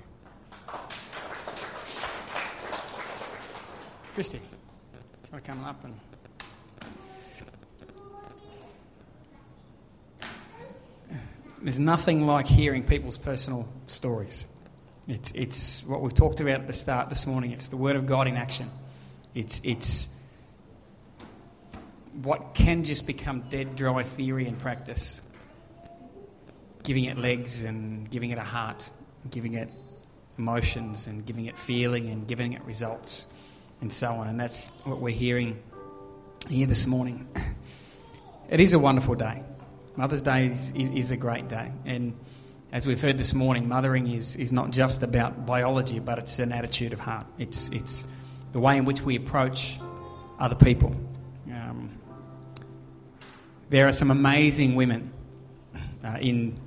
Christy, 4.13 4.39
do 4.39 4.45
you 4.45 5.33
want 5.33 5.45
to 5.45 5.51
come 5.51 5.65
up 5.65 5.83
and. 5.85 5.95
There's 11.63 11.81
nothing 11.81 12.27
like 12.27 12.47
hearing 12.47 12.83
people's 12.83 13.17
personal 13.17 13.67
stories. 13.87 14.47
It's, 15.09 15.33
it's 15.33 15.87
what 15.87 16.03
we 16.03 16.11
talked 16.11 16.41
about 16.41 16.61
at 16.61 16.67
the 16.67 16.75
start 16.75 17.09
this 17.09 17.27
morning. 17.27 17.53
It's 17.53 17.69
the 17.69 17.79
Word 17.79 17.97
of 17.97 18.05
God 18.05 18.29
in 18.29 18.37
action. 18.37 18.71
It's, 19.35 19.63
it's 19.65 20.07
what 22.21 22.53
can 22.53 22.85
just 22.85 23.07
become 23.07 23.45
dead, 23.49 23.75
dry 23.75 24.03
theory 24.03 24.47
and 24.47 24.59
practice, 24.59 25.23
giving 26.83 27.05
it 27.05 27.17
legs 27.17 27.63
and 27.63 28.11
giving 28.11 28.31
it 28.31 28.39
a 28.39 28.45
heart 28.45 28.91
giving 29.31 29.55
it 29.55 29.69
emotions 30.39 31.07
and 31.07 31.25
giving 31.25 31.47
it 31.47 31.59
feeling 31.59 32.09
and 32.11 32.27
giving 32.27 32.53
it 32.53 32.63
results 32.65 33.27
and 33.81 33.93
so 33.93 34.09
on. 34.09 34.29
And 34.29 34.39
that's 34.39 34.69
what 34.85 35.01
we're 35.01 35.15
hearing 35.15 35.61
here 36.49 36.67
this 36.67 36.87
morning. 36.87 37.29
It 38.49 38.61
is 38.61 38.75
a 38.75 38.79
wonderful 38.79 39.15
day. 39.15 39.43
Mother's 39.97 40.21
Day 40.21 40.49
is, 40.49 40.73
is, 40.73 40.91
is, 40.91 41.11
a 41.11 41.17
great 41.17 41.49
day. 41.49 41.73
And 41.87 42.13
as 42.71 42.87
we've 42.87 43.01
heard 43.01 43.17
this 43.17 43.33
morning, 43.33 43.67
mothering 43.67 44.09
is, 44.09 44.37
is 44.37 44.53
not 44.53 44.73
just 44.73 45.03
about 45.03 45.47
biology, 45.47 46.01
but 46.01 46.19
it's 46.19 46.39
an 46.39 46.53
attitude 46.53 46.93
of 46.93 47.01
heart. 47.01 47.27
It's, 47.39 47.71
it's 47.71 48.07
the 48.53 48.61
way 48.61 48.77
in 48.77 48.85
which 48.85 49.01
we 49.01 49.17
approach 49.17 49.79
other 50.39 50.55
people. 50.55 50.95
Um, 51.51 51.99
there 53.71 53.87
are 53.87 53.93
some 53.93 54.11
amazing 54.11 54.75
women 54.75 55.13
uh, 56.05 56.19
in 56.21 56.59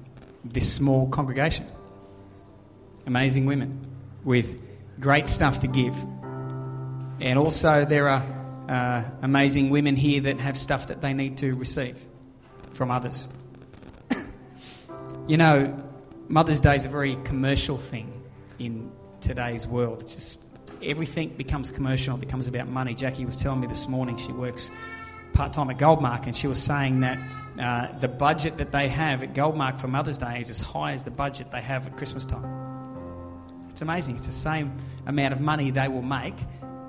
this 0.44 0.72
small 0.72 1.08
congregation 1.10 1.68
amazing 3.06 3.46
women 3.46 3.88
with 4.24 4.62
great 5.00 5.28
stuff 5.28 5.60
to 5.60 5.68
give. 5.68 5.96
And 7.20 7.40
also, 7.40 7.86
there 7.86 8.10
are 8.10 8.26
uh, 8.68 9.04
amazing 9.22 9.70
women 9.70 9.96
here 9.96 10.22
that 10.22 10.40
have 10.40 10.58
stuff 10.58 10.88
that 10.88 11.02
they 11.02 11.14
need 11.14 11.38
to 11.40 11.54
receive 11.56 11.98
from 12.72 12.92
others. 12.92 13.28
you 15.28 15.38
know, 15.38 15.82
Mother's 16.28 16.60
Day 16.60 16.76
is 16.76 16.86
a 16.86 16.90
very 16.90 17.16
commercial 17.24 17.78
thing 17.78 18.12
in 18.60 18.92
today's 19.22 19.68
world. 19.68 20.02
It's 20.02 20.16
just 20.16 20.42
everything 20.82 21.30
becomes 21.30 21.72
commercial, 21.72 22.16
it 22.16 22.20
becomes 22.20 22.48
about 22.48 22.68
money. 22.68 22.96
Jackie 22.96 23.26
was 23.26 23.38
telling 23.38 23.60
me 23.60 23.68
this 23.68 23.88
morning 23.88 24.18
she 24.18 24.32
works 24.32 24.72
part 25.34 25.54
time 25.54 25.70
at 25.70 25.78
Goldmark, 25.78 26.26
and 26.26 26.36
she 26.36 26.48
was 26.48 26.62
saying 26.62 27.02
that 27.02 27.20
uh, 27.60 28.00
the 28.00 28.08
budget 28.08 28.58
that 28.58 28.72
they 28.72 28.90
have 28.90 29.24
at 29.24 29.34
Goldmark 29.34 29.78
for 29.78 29.88
Mother's 29.88 30.18
Day 30.18 30.40
is 30.40 30.50
as 30.50 30.60
high 30.60 30.94
as 30.94 31.04
the 31.04 31.12
budget 31.12 31.52
they 31.52 31.62
have 31.62 31.88
at 31.88 31.96
Christmas 31.98 32.26
time. 32.26 32.65
It's 33.76 33.82
amazing. 33.82 34.16
It's 34.16 34.28
the 34.28 34.32
same 34.32 34.72
amount 35.06 35.34
of 35.34 35.42
money 35.42 35.70
they 35.70 35.90
will 35.90 36.02
make 36.02 36.36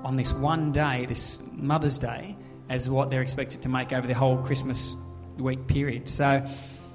on 0.05 0.15
this 0.15 0.31
one 0.31 0.71
day, 0.71 1.05
this 1.05 1.37
Mother's 1.51 1.97
Day, 1.97 2.37
as 2.69 2.89
what 2.89 3.09
they're 3.09 3.21
expected 3.21 3.61
to 3.63 3.67
make 3.67 3.91
over 3.91 4.07
the 4.07 4.13
whole 4.13 4.37
Christmas 4.37 4.95
week 5.37 5.67
period. 5.67 6.07
So 6.07 6.45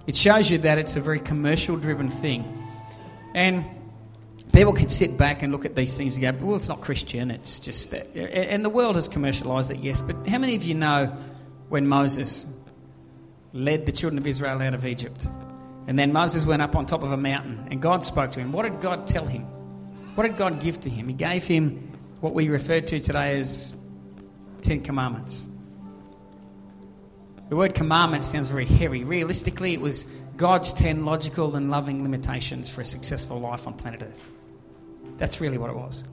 it 0.07 0.17
shows 0.17 0.51
you 0.51 0.57
that 0.57 0.79
it's 0.79 0.97
a 0.97 1.01
very 1.03 1.21
commercial 1.21 1.77
driven 1.77 2.09
thing. 2.09 2.43
And 3.35 3.67
people 4.55 4.73
can 4.73 4.89
sit 4.89 5.19
back 5.19 5.43
and 5.43 5.53
look 5.53 5.67
at 5.67 5.75
these 5.75 5.95
things 5.95 6.17
and 6.17 6.41
go, 6.41 6.47
well, 6.47 6.57
it's 6.57 6.69
not 6.69 6.81
Christian, 6.81 7.31
it's 7.31 7.61
just 7.61 7.91
that. 7.91 8.17
And 8.17 8.65
the 8.65 8.71
world 8.71 8.95
has 8.95 9.11
commercialised 9.11 9.73
it, 9.73 9.81
yes, 9.81 10.01
but 10.01 10.27
how 10.27 10.39
many 10.39 10.55
of 10.55 10.65
you 10.65 10.73
know 10.73 11.15
when 11.69 11.87
Moses 11.87 12.47
led 13.53 13.85
the 13.85 13.93
children 13.93 14.17
of 14.17 14.27
Israel 14.27 14.63
out 14.63 14.73
of 14.73 14.87
Egypt? 14.87 15.27
And 15.87 15.99
then 15.99 16.15
Moses 16.15 16.47
went 16.47 16.63
up 16.63 16.77
on 16.77 16.87
top 16.87 17.03
of 17.03 17.13
a 17.13 17.19
mountain 17.19 17.69
and 17.71 17.83
God 17.83 18.07
spoke 18.07 18.33
to 18.33 18.41
him. 18.41 18.53
What 18.53 18.63
did 18.63 18.81
God 18.81 19.07
tell 19.07 19.27
him? 19.27 19.47
What 20.15 20.25
did 20.25 20.37
God 20.37 20.61
give 20.61 20.81
to 20.83 20.91
him? 20.91 21.09
He 21.09 21.15
gave 21.15 21.45
him 21.45 21.91
what 22.21 22.35
we 22.35 22.49
refer 22.49 22.81
to 22.81 23.01
today 23.01 23.41
as 23.41 23.77
Ten 24.61 24.81
Commandments. 24.81 25.47
The 27.49 27.57
word 27.57 27.75
commandment 27.75 28.25
sounds 28.25 28.49
very 28.49 28.67
heavy. 28.67 29.05
Realistically, 29.05 29.75
it 29.75 29.81
was 29.81 30.05
God's 30.37 30.73
ten 30.73 31.05
logical 31.05 31.57
and 31.57 31.71
loving 31.71 32.03
limitations 32.03 32.71
for 32.71 32.81
a 32.81 32.85
successful 32.85 33.41
life 33.41 33.67
on 33.67 33.75
planet 33.75 34.03
Earth. 34.03 34.29
That's 35.19 35.41
really 35.41 35.59
what 35.59 35.71
it 35.71 35.77
was. 35.77 36.05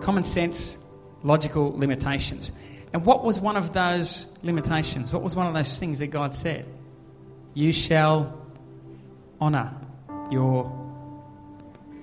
Common 0.00 0.24
sense, 0.24 0.78
logical 1.22 1.72
limitations. 1.76 2.52
And 2.92 3.04
what 3.04 3.24
was 3.24 3.40
one 3.40 3.56
of 3.56 3.72
those 3.72 4.26
limitations? 4.42 5.12
What 5.12 5.22
was 5.22 5.36
one 5.36 5.46
of 5.46 5.54
those 5.54 5.78
things 5.78 6.00
that 6.00 6.08
God 6.08 6.34
said? 6.34 6.66
You 7.54 7.72
shall 7.72 8.40
honour 9.40 9.72
your 10.30 10.79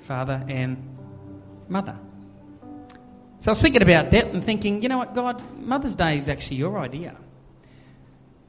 father 0.08 0.41
and 0.48 0.78
mother. 1.67 1.96
So 3.39 3.50
I 3.50 3.52
was 3.52 3.62
thinking 3.62 3.82
about 3.82 4.10
that 4.12 4.28
and 4.28 4.43
thinking, 4.43 4.82
you 4.82 4.89
know 4.89 4.98
what, 4.98 5.13
God, 5.13 5.41
Mother's 5.60 5.96
Day 5.96 6.17
is 6.17 6.30
actually 6.30 6.58
your 6.58 6.80
idea. 6.80 7.15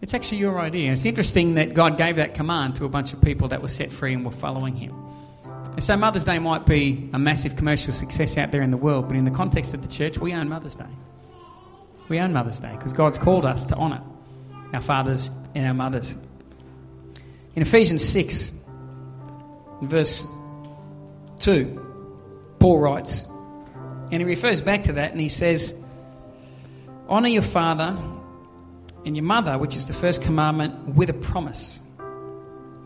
It's 0.01 0.15
actually 0.15 0.39
your 0.39 0.61
idea. 0.61 0.93
It's 0.93 1.05
interesting 1.05 1.55
that 1.55 1.75
God 1.75 1.99
gave 1.99 2.17
that 2.17 2.35
command 2.35 2.77
to 2.77 2.85
a 2.85 2.89
bunch 2.89 3.13
of 3.13 3.21
people 3.21 3.49
that 3.49 3.61
were 3.61 3.69
set 3.69 3.93
free 3.93 4.15
and 4.15 4.25
were 4.25 4.31
following 4.31 4.77
Him. 4.77 4.95
And 5.73 5.83
so 5.83 5.97
Mother's 5.97 6.25
Day 6.25 6.39
might 6.39 6.65
be 6.65 7.11
a 7.13 7.19
massive 7.19 7.57
commercial 7.57 7.93
success 7.93 8.39
out 8.39 8.53
there 8.53 8.63
in 8.63 8.71
the 8.71 8.77
world, 8.77 9.09
but 9.09 9.17
in 9.17 9.25
the 9.25 9.31
context 9.31 9.75
of 9.75 9.83
the 9.83 9.89
church, 9.89 10.17
we 10.17 10.33
own 10.33 10.49
Mother's 10.49 10.77
Day. 10.77 10.87
We 12.09 12.21
own 12.21 12.33
Mother's 12.33 12.61
Day 12.61 12.73
because 12.73 12.93
God's 12.93 13.19
called 13.19 13.45
us 13.45 13.67
to 13.67 13.75
honour 13.75 14.03
our 14.73 14.81
fathers 14.81 15.31
and 15.57 15.67
our 15.67 15.75
mothers. 15.75 16.15
In 17.57 17.63
Ephesians 17.63 18.09
6, 18.09 18.53
verse 19.83 20.27
2, 21.39 22.57
Paul 22.59 22.79
writes, 22.79 23.25
and 24.11 24.21
he 24.21 24.25
refers 24.25 24.61
back 24.61 24.85
to 24.85 24.93
that 24.95 25.13
and 25.13 25.21
he 25.21 25.29
says, 25.29 25.75
Honour 27.09 27.29
your 27.29 27.43
father 27.43 27.97
and 29.05 29.17
your 29.17 29.25
mother, 29.25 29.59
which 29.59 29.77
is 29.77 29.87
the 29.87 29.93
first 29.93 30.23
commandment, 30.23 30.95
with 30.95 31.11
a 31.11 31.15
promise 31.15 31.81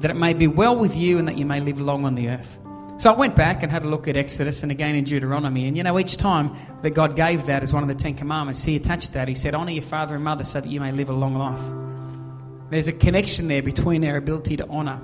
that 0.01 0.11
it 0.11 0.15
may 0.15 0.33
be 0.33 0.47
well 0.47 0.77
with 0.77 0.97
you 0.97 1.19
and 1.19 1.29
that 1.29 1.37
you 1.37 1.47
may 1.47 1.61
live 1.61 1.81
long 1.81 2.05
on 2.05 2.15
the 2.15 2.29
earth. 2.29 2.59
So 2.99 3.13
I 3.13 3.17
went 3.17 3.35
back 3.35 3.63
and 3.63 3.73
had 3.73 3.85
a 3.85 3.89
look 3.89 4.07
at 4.07 4.17
Exodus 4.17 4.63
and 4.63 4.71
again 4.71 4.95
in 4.95 5.05
Deuteronomy. 5.05 5.67
And 5.67 5.77
you 5.77 5.83
know, 5.83 5.99
each 5.99 6.17
time 6.17 6.55
that 6.83 6.91
God 6.91 7.17
gave 7.17 7.47
that 7.47 7.63
as 7.63 7.73
one 7.73 7.83
of 7.83 7.89
the 7.89 7.95
Ten 7.95 8.15
Commandments, 8.15 8.63
He 8.63 8.77
attached 8.77 9.15
that. 9.15 9.29
He 9.29 9.35
said, 9.35 9.55
Honour 9.55 9.73
your 9.73 9.83
father 9.83 10.15
and 10.15 10.23
mother 10.23 10.45
so 10.45 10.61
that 10.61 10.69
you 10.69 10.81
may 10.81 10.93
live 10.93 11.09
a 11.09 11.13
long 11.13 11.35
life. 11.35 11.61
There's 12.71 12.89
a 12.89 12.93
connection 12.93 13.49
there 13.49 13.63
between 13.63 14.05
our 14.05 14.17
ability 14.17 14.57
to 14.59 14.69
honour 14.69 15.01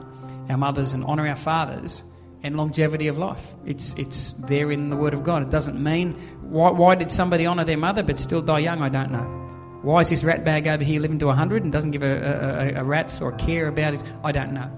our 0.49 0.57
mothers 0.57 0.93
and 0.93 1.05
honour 1.05 1.29
our 1.29 1.37
fathers 1.37 2.05
and 2.43 2.57
longevity 2.57 3.09
of 3.09 3.19
life. 3.19 3.55
It's, 3.67 3.95
it's 3.95 4.33
there 4.33 4.71
in 4.71 4.91
the 4.91 4.97
Word 4.97 5.15
of 5.15 5.25
God. 5.25 5.43
It 5.43 5.51
doesn't 5.51 5.83
mean, 5.83 6.15
why, 6.43 6.71
why 6.71 6.95
did 6.95 7.11
somebody 7.11 7.47
honour 7.47 7.65
their 7.65 7.77
mother 7.77 8.03
but 8.03 8.19
still 8.19 8.43
die 8.43 8.61
young? 8.61 8.83
I 8.83 8.89
don't 8.89 9.11
know. 9.11 9.47
Why 9.83 10.01
is 10.01 10.11
this 10.11 10.25
rat 10.25 10.45
bag 10.45 10.67
over 10.67 10.83
here 10.83 11.01
living 11.01 11.19
to 11.21 11.27
100 11.27 11.63
and 11.63 11.73
doesn't 11.73 11.93
give 11.93 12.03
a, 12.03 12.75
a, 12.77 12.81
a 12.81 12.85
rat's 12.85 13.21
or 13.21 13.33
a 13.33 13.37
care 13.37 13.69
about 13.69 13.93
his? 13.93 14.05
I 14.25 14.33
don't 14.33 14.53
know. 14.53 14.71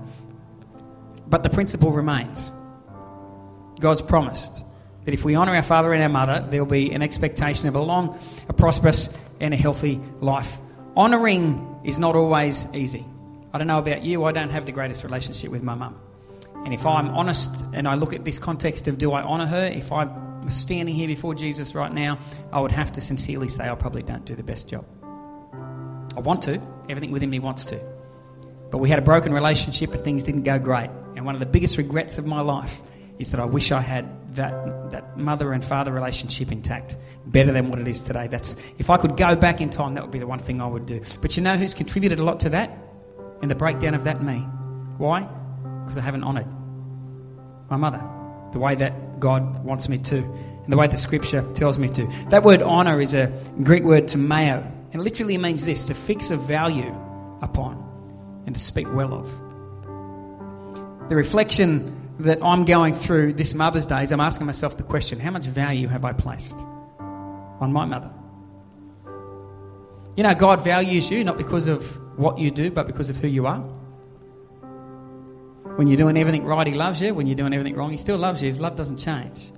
But 1.27 1.43
the 1.43 1.51
principle 1.51 1.93
remains. 1.93 2.53
God's 3.79 4.03
promised 4.03 4.65
that 5.05 5.15
if 5.15 5.25
we 5.25 5.37
honour 5.37 5.55
our 5.55 5.63
father 5.63 5.93
and 5.93 6.03
our 6.03 6.09
mother, 6.09 6.47
there'll 6.51 6.67
be 6.67 6.93
an 6.93 7.03
expectation 7.03 7.69
of 7.69 7.77
a 7.77 7.81
long, 7.81 8.19
a 8.49 8.53
prosperous, 8.53 9.17
and 9.41 9.55
a 9.55 9.57
healthy 9.57 10.01
life. 10.21 10.59
Honouring 10.97 11.81
is 11.85 11.99
not 11.99 12.15
always 12.15 12.67
easy. 12.75 13.05
I 13.53 13.59
don't 13.59 13.67
know 13.67 13.79
about 13.79 14.03
you, 14.05 14.25
I 14.25 14.33
don't 14.33 14.51
have 14.51 14.67
the 14.67 14.73
greatest 14.73 15.03
relationship 15.03 15.51
with 15.51 15.63
my 15.63 15.75
mum. 15.75 15.99
And 16.65 16.75
if 16.75 16.85
I'm 16.85 17.09
honest 17.11 17.51
and 17.73 17.89
I 17.89 17.95
look 17.95 18.13
at 18.13 18.25
this 18.25 18.39
context 18.39 18.87
of 18.87 18.99
do 18.99 19.13
I 19.13 19.23
honour 19.23 19.47
her, 19.47 19.65
if 19.67 19.91
I'm 19.91 20.49
standing 20.51 20.95
here 20.95 21.09
before 21.09 21.35
Jesus 21.35 21.75
right 21.75 21.93
now, 21.93 22.19
I 22.53 22.61
would 22.61 22.73
have 22.73 22.93
to 22.93 23.01
sincerely 23.01 23.49
say 23.49 23.69
I 23.69 23.75
probably 23.75 24.03
don't 24.03 24.25
do 24.25 24.35
the 24.35 24.43
best 24.43 24.69
job. 24.69 24.85
I 26.17 26.21
want 26.21 26.43
to, 26.43 26.61
everything 26.89 27.13
within 27.13 27.31
me 27.31 27.39
wants 27.39 27.65
to. 27.67 27.81
But 28.71 28.79
we 28.79 28.89
had 28.89 28.99
a 28.99 29.03
broken 29.03 29.33
relationship 29.33 29.93
and 29.95 30.03
things 30.03 30.25
didn't 30.25 30.43
go 30.43 30.59
great. 30.59 30.91
And 31.17 31.25
one 31.25 31.35
of 31.35 31.41
the 31.41 31.47
biggest 31.47 31.77
regrets 31.77 32.19
of 32.19 32.27
my 32.27 32.41
life 32.41 32.81
is 33.19 33.31
that 33.33 33.41
I 33.41 33.45
wish 33.45 33.73
I 33.73 33.81
had 33.81 34.35
that, 34.37 34.91
that 34.91 35.19
mother 35.19 35.53
and 35.53 35.65
father 35.65 35.93
relationship 35.93 36.53
intact, 36.53 36.97
better 37.27 37.53
than 37.53 37.69
what 37.69 37.79
it 37.79 37.89
is 37.89 38.03
today. 38.03 38.29
That's, 38.29 38.57
if 38.79 38.91
I 38.91 38.97
could 38.97 39.17
go 39.17 39.35
back 39.35 39.61
in 39.61 39.71
time, 39.71 39.95
that 39.95 40.03
would 40.03 40.13
be 40.13 40.19
the 40.19 40.27
one 40.27 40.39
thing 40.39 40.61
I 40.61 40.67
would 40.67 40.87
do. 40.87 41.01
But 41.21 41.37
you 41.37 41.43
know 41.43 41.57
who's 41.57 41.75
contributed 41.75 42.21
a 42.21 42.25
lot 42.25 42.41
to 42.41 42.51
that? 42.51 42.77
And 43.43 43.51
the 43.51 43.55
breakdown 43.55 43.95
of 43.95 44.05
that? 44.05 44.23
Me. 44.23 44.39
Why? 44.99 45.29
Because 45.91 45.99
I 45.99 46.05
haven't 46.05 46.23
honoured 46.23 46.47
my 47.69 47.77
mother 47.77 48.01
the 48.53 48.61
way 48.61 48.77
that 48.77 49.19
God 49.19 49.65
wants 49.65 49.89
me 49.89 49.99
to, 49.99 50.19
and 50.19 50.73
the 50.73 50.77
way 50.77 50.87
the 50.87 50.97
scripture 50.97 51.45
tells 51.55 51.81
me 51.81 51.89
to. 51.89 52.07
That 52.29 52.45
word 52.45 52.63
honour 52.63 53.01
is 53.01 53.13
a 53.13 53.27
Greek 53.65 53.83
word 53.83 54.07
to 54.07 54.17
timeo, 54.17 54.65
and 54.93 55.03
literally 55.03 55.37
means 55.37 55.65
this 55.65 55.83
to 55.83 55.95
fix 55.95 56.31
a 56.31 56.37
value 56.37 56.95
upon 57.43 57.75
and 58.47 58.55
to 58.55 58.61
speak 58.61 58.87
well 58.95 59.13
of. 59.13 59.29
The 61.09 61.17
reflection 61.17 62.15
that 62.21 62.39
I'm 62.41 62.65
going 62.67 62.95
through 62.95 63.33
this 63.33 63.53
Mother's 63.53 63.87
Day 63.87 64.05
is 64.05 64.13
I'm 64.13 64.21
asking 64.21 64.47
myself 64.47 64.77
the 64.77 64.85
question 64.85 65.19
how 65.19 65.33
much 65.33 65.47
value 65.47 65.89
have 65.89 66.05
I 66.05 66.13
placed 66.13 66.57
on 67.01 67.73
my 67.73 67.85
mother? 67.85 68.13
You 70.15 70.23
know, 70.23 70.35
God 70.37 70.63
values 70.63 71.11
you 71.11 71.25
not 71.25 71.37
because 71.37 71.67
of 71.67 71.99
what 72.17 72.39
you 72.39 72.53
do, 72.53 72.71
but 72.71 72.87
because 72.87 73.11
of 73.11 73.17
who 73.17 73.27
you 73.27 73.49
are. 73.49 73.80
When 75.77 75.87
you're 75.87 75.97
doing 75.97 76.17
everything 76.17 76.45
right, 76.45 76.67
He 76.67 76.75
loves 76.75 77.01
you. 77.01 77.15
When 77.15 77.27
you're 77.27 77.37
doing 77.37 77.53
everything 77.53 77.77
wrong, 77.77 77.91
He 77.91 77.97
still 77.97 78.19
loves 78.19 78.43
you. 78.43 78.47
His 78.49 78.61
love 78.61 78.77
doesn't 78.77 78.99
change. 78.99 79.51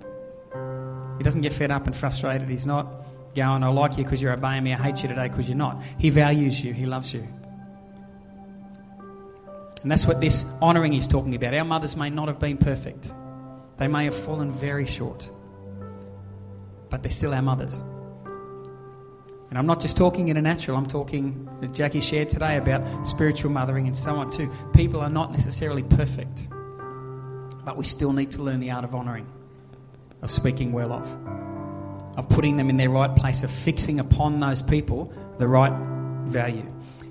He 1.19 1.25
doesn't 1.25 1.43
get 1.43 1.53
fed 1.53 1.71
up 1.71 1.87
and 1.87 1.97
frustrated. 1.97 2.49
He's 2.49 2.67
not 2.67 2.87
going, 3.35 3.63
I 3.63 3.69
like 3.69 3.97
you 3.97 4.05
because 4.05 4.21
you're 4.21 4.33
obeying 4.33 4.65
me. 4.65 4.75
I 4.75 4.77
hate 4.77 5.03
you 5.03 5.09
today 5.09 5.29
because 5.29 5.49
you're 5.49 5.57
not. 5.57 5.83
He 5.99 6.11
values 6.11 6.63
you. 6.63 6.73
He 6.73 6.87
loves 6.87 7.13
you. 7.13 7.27
And 9.83 9.91
that's 9.91 10.07
what 10.07 10.21
this 10.21 10.45
honouring 10.61 10.95
is 10.95 11.09
talking 11.09 11.35
about. 11.35 11.55
Our 11.55 11.65
mothers 11.65 11.97
may 11.97 12.09
not 12.09 12.29
have 12.29 12.39
been 12.39 12.57
perfect, 12.57 13.13
they 13.79 13.89
may 13.89 14.05
have 14.05 14.15
fallen 14.15 14.51
very 14.51 14.87
short, 14.87 15.29
but 16.89 17.03
they're 17.03 17.11
still 17.11 17.35
our 17.35 17.43
mothers. 17.43 17.83
And 19.53 19.59
I'm 19.59 19.67
not 19.67 19.81
just 19.81 19.99
talking 19.99 20.29
in 20.29 20.39
a 20.39 20.41
natural, 20.41 20.79
I'm 20.79 20.87
talking, 20.87 21.47
as 21.61 21.71
Jackie 21.73 22.01
shared 22.01 22.31
today, 22.31 22.57
about 22.57 23.07
spiritual 23.07 23.51
mothering 23.51 23.87
and 23.87 23.95
so 23.95 24.15
on 24.15 24.31
too. 24.31 24.51
People 24.73 25.01
are 25.01 25.11
not 25.11 25.31
necessarily 25.31 25.83
perfect, 25.83 26.49
but 27.63 27.77
we 27.77 27.85
still 27.85 28.15
need 28.15 28.31
to 28.31 28.43
learn 28.43 28.61
the 28.61 28.71
art 28.71 28.83
of 28.83 28.95
honouring, 28.95 29.27
of 30.23 30.31
speaking 30.31 30.73
well 30.73 30.91
of, 30.91 31.07
of 32.17 32.31
putting 32.31 32.57
them 32.57 32.71
in 32.71 32.79
their 32.79 32.89
right 32.89 33.15
place, 33.15 33.43
of 33.43 33.51
fixing 33.51 34.01
upon 34.01 34.41
those 34.41 34.63
people 34.63 35.13
the 35.37 35.47
right 35.47 35.75
value. 36.25 36.65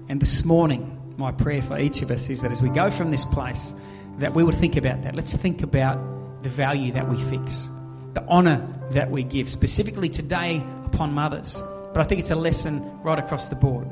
And 0.10 0.20
this 0.20 0.44
morning, 0.44 1.14
my 1.18 1.32
prayer 1.32 1.62
for 1.62 1.78
each 1.78 2.02
of 2.02 2.10
us 2.10 2.28
is 2.32 2.42
that 2.42 2.52
as 2.52 2.60
we 2.60 2.70
go 2.70 2.90
from 2.90 3.12
this 3.12 3.24
place, 3.24 3.76
that 4.18 4.34
we 4.34 4.44
would 4.44 4.56
think 4.56 4.78
about 4.78 5.04
that. 5.04 5.14
Let's 5.14 5.36
think 5.36 5.62
about 5.62 6.42
the 6.42 6.50
value 6.50 6.92
that 6.94 7.08
we 7.08 7.22
fix, 7.22 7.70
the 8.16 8.28
honour 8.28 8.68
that 8.94 9.12
we 9.12 9.22
give, 9.22 9.48
specifically 9.48 10.10
today 10.10 10.64
upon 10.86 11.14
mothers. 11.14 11.62
But 11.94 12.02
I 12.02 12.04
think 12.06 12.20
it's 12.20 12.32
a 12.32 12.36
lesson 12.36 13.02
right 13.02 13.20
across 13.20 13.50
the 13.50 13.56
board. 13.56 13.88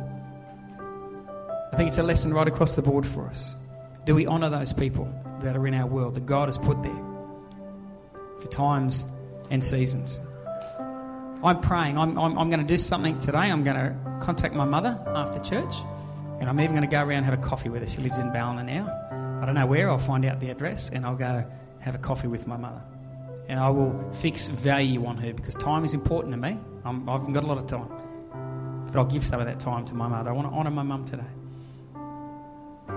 I 1.72 1.76
think 1.76 1.90
it's 1.90 1.98
a 1.98 2.04
lesson 2.04 2.34
right 2.34 2.48
across 2.48 2.74
the 2.74 2.82
board 2.82 3.06
for 3.06 3.28
us. 3.28 3.56
Do 4.06 4.16
we 4.16 4.26
honour 4.26 4.50
those 4.50 4.74
people 4.74 5.08
that 5.42 5.56
are 5.56 5.68
in 5.68 5.74
our 5.74 5.86
world 5.86 6.14
that 6.16 6.26
God 6.26 6.48
has 6.48 6.58
put 6.58 6.82
there 6.82 7.04
for 8.40 8.48
times 8.48 9.04
and 9.50 9.64
seasons? 9.64 10.20
I'm 11.44 11.62
praying. 11.62 11.98
I'm, 11.98 12.18
I'm, 12.18 12.38
I'm 12.38 12.50
going 12.50 12.62
to 12.62 12.68
do 12.68 12.78
something 12.78 13.20
today. 13.20 13.38
I'm 13.38 13.64
going 13.64 13.78
to 13.78 13.96
contact 14.22 14.56
my 14.56 14.66
mother 14.66 15.00
after 15.08 15.40
church, 15.40 15.74
and 16.40 16.50
I'm 16.50 16.60
even 16.60 16.76
going 16.76 16.88
to 16.90 16.92
go 16.92 17.02
around 17.02 17.24
and 17.24 17.26
have 17.26 17.34
a 17.34 17.42
coffee 17.42 17.70
with 17.70 17.82
her. 17.82 17.88
She 17.88 18.02
lives 18.02 18.18
in 18.18 18.32
Ballina 18.32 18.64
now. 18.64 19.40
I 19.42 19.46
don't 19.46 19.56
know 19.56 19.66
where. 19.66 19.90
I'll 19.90 19.98
find 19.98 20.26
out 20.26 20.40
the 20.40 20.50
address, 20.50 20.90
and 20.90 21.06
I'll 21.06 21.16
go 21.16 21.46
have 21.80 21.96
a 21.96 22.00
coffee 22.00 22.28
with 22.28 22.48
my 22.48 22.58
mother. 22.58 22.82
And 23.48 23.60
I 23.60 23.70
will 23.70 24.12
fix 24.14 24.50
value 24.50 25.06
on 25.06 25.18
her 25.18 25.34
because 25.34 25.56
time 25.56 25.86
is 25.86 25.94
important 25.94 26.34
to 26.34 26.38
me. 26.38 26.58
I 26.86 26.92
haven't 26.92 27.34
got 27.34 27.44
a 27.44 27.48
lot 27.48 27.58
of 27.58 27.68
time. 27.68 27.89
But 28.88 28.98
I'll 28.98 29.06
give 29.06 29.26
some 29.26 29.39
of 29.39 29.46
that 29.46 29.60
time 29.60 29.86
to 29.86 29.94
my 29.94 30.08
mother. 30.08 30.30
I 30.30 30.34
want 30.34 30.50
to 30.50 30.54
honour 30.54 30.72
my 30.72 30.84
mum 30.84 31.06
today. 31.06 31.24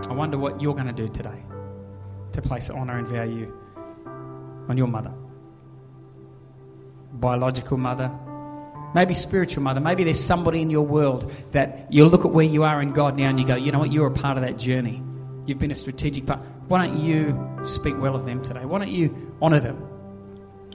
I 0.09 0.12
wonder 0.14 0.38
what 0.38 0.61
you're 0.61 0.75
going 0.75 0.87
to 0.87 0.92
do 0.92 1.09
today 1.09 1.42
to 2.33 2.42
place 2.42 2.71
honour 2.71 2.99
and 2.99 3.07
value 3.07 3.55
on 4.68 4.77
your 4.79 4.87
mother. 4.87 5.12
Biological 7.12 7.77
mother, 7.77 8.11
maybe 8.95 9.12
spiritual 9.12 9.62
mother. 9.62 9.81
Maybe 9.81 10.05
there's 10.05 10.23
somebody 10.23 10.62
in 10.62 10.71
your 10.71 10.83
world 10.83 11.31
that 11.53 11.92
you 11.92 12.07
look 12.07 12.25
at 12.25 12.33
where 12.33 12.47
you 12.47 12.62
are 12.64 12.81
in 12.81 12.92
God 12.92 13.18
now 13.18 13.29
and 13.29 13.38
you 13.38 13.47
go, 13.47 13.55
you 13.55 13.71
know 13.71 13.79
what, 13.79 13.92
you're 13.92 14.07
a 14.07 14.11
part 14.11 14.38
of 14.38 14.45
that 14.45 14.59
journey. 14.59 15.03
You've 15.45 15.59
been 15.59 15.71
a 15.71 15.77
strategic 15.77 16.27
part. 16.27 16.40
Why 16.68 16.87
don't 16.87 16.99
you 16.99 17.38
speak 17.64 17.99
well 17.99 18.14
of 18.14 18.25
them 18.25 18.42
today? 18.42 18.64
Why 18.64 18.79
don't 18.79 18.90
you 18.90 19.35
honour 19.42 19.61
them? 19.61 19.87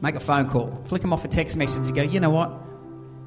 Make 0.02 0.14
a 0.16 0.20
phone 0.20 0.48
call, 0.48 0.80
flick 0.86 1.02
them 1.02 1.12
off 1.12 1.26
a 1.26 1.28
text 1.28 1.58
message 1.58 1.88
and 1.88 1.96
go, 1.96 2.04
you 2.04 2.20
know 2.20 2.30
what, 2.30 2.52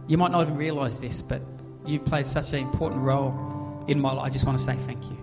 you 0.07 0.19
might 0.19 0.31
not 0.31 0.43
even 0.43 0.57
realise 0.57 0.99
this, 0.99 1.23
but 1.23 1.43
you've 1.87 2.05
played 2.05 2.27
such 2.27 2.53
an 2.53 2.61
important 2.61 3.03
role 3.03 3.85
in 3.89 4.01
my 4.01 4.13
life. 4.13 4.27
I 4.27 4.31
just 4.31 4.45
want 4.47 4.59
to 4.59 4.65
say 4.65 4.75
thank 4.75 5.05
you. 5.11 5.17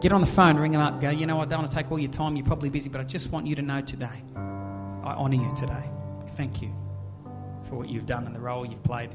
Get 0.00 0.12
on 0.12 0.20
the 0.20 0.26
phone, 0.26 0.56
ring 0.56 0.72
them 0.72 0.80
up, 0.80 1.00
go, 1.00 1.10
you 1.10 1.26
know, 1.26 1.40
I 1.40 1.44
don't 1.46 1.60
want 1.60 1.70
to 1.70 1.76
take 1.76 1.90
all 1.90 1.98
your 1.98 2.10
time. 2.10 2.36
You're 2.36 2.46
probably 2.46 2.68
busy, 2.68 2.90
but 2.90 3.00
I 3.00 3.04
just 3.04 3.30
want 3.30 3.46
you 3.46 3.54
to 3.56 3.62
know 3.62 3.80
today, 3.80 4.22
I 4.36 5.14
honour 5.16 5.36
you 5.36 5.52
today. 5.56 5.84
Thank 6.30 6.60
you 6.60 6.70
for 7.68 7.76
what 7.76 7.88
you've 7.88 8.06
done 8.06 8.26
and 8.26 8.34
the 8.34 8.40
role 8.40 8.66
you've 8.66 8.82
played 8.82 9.10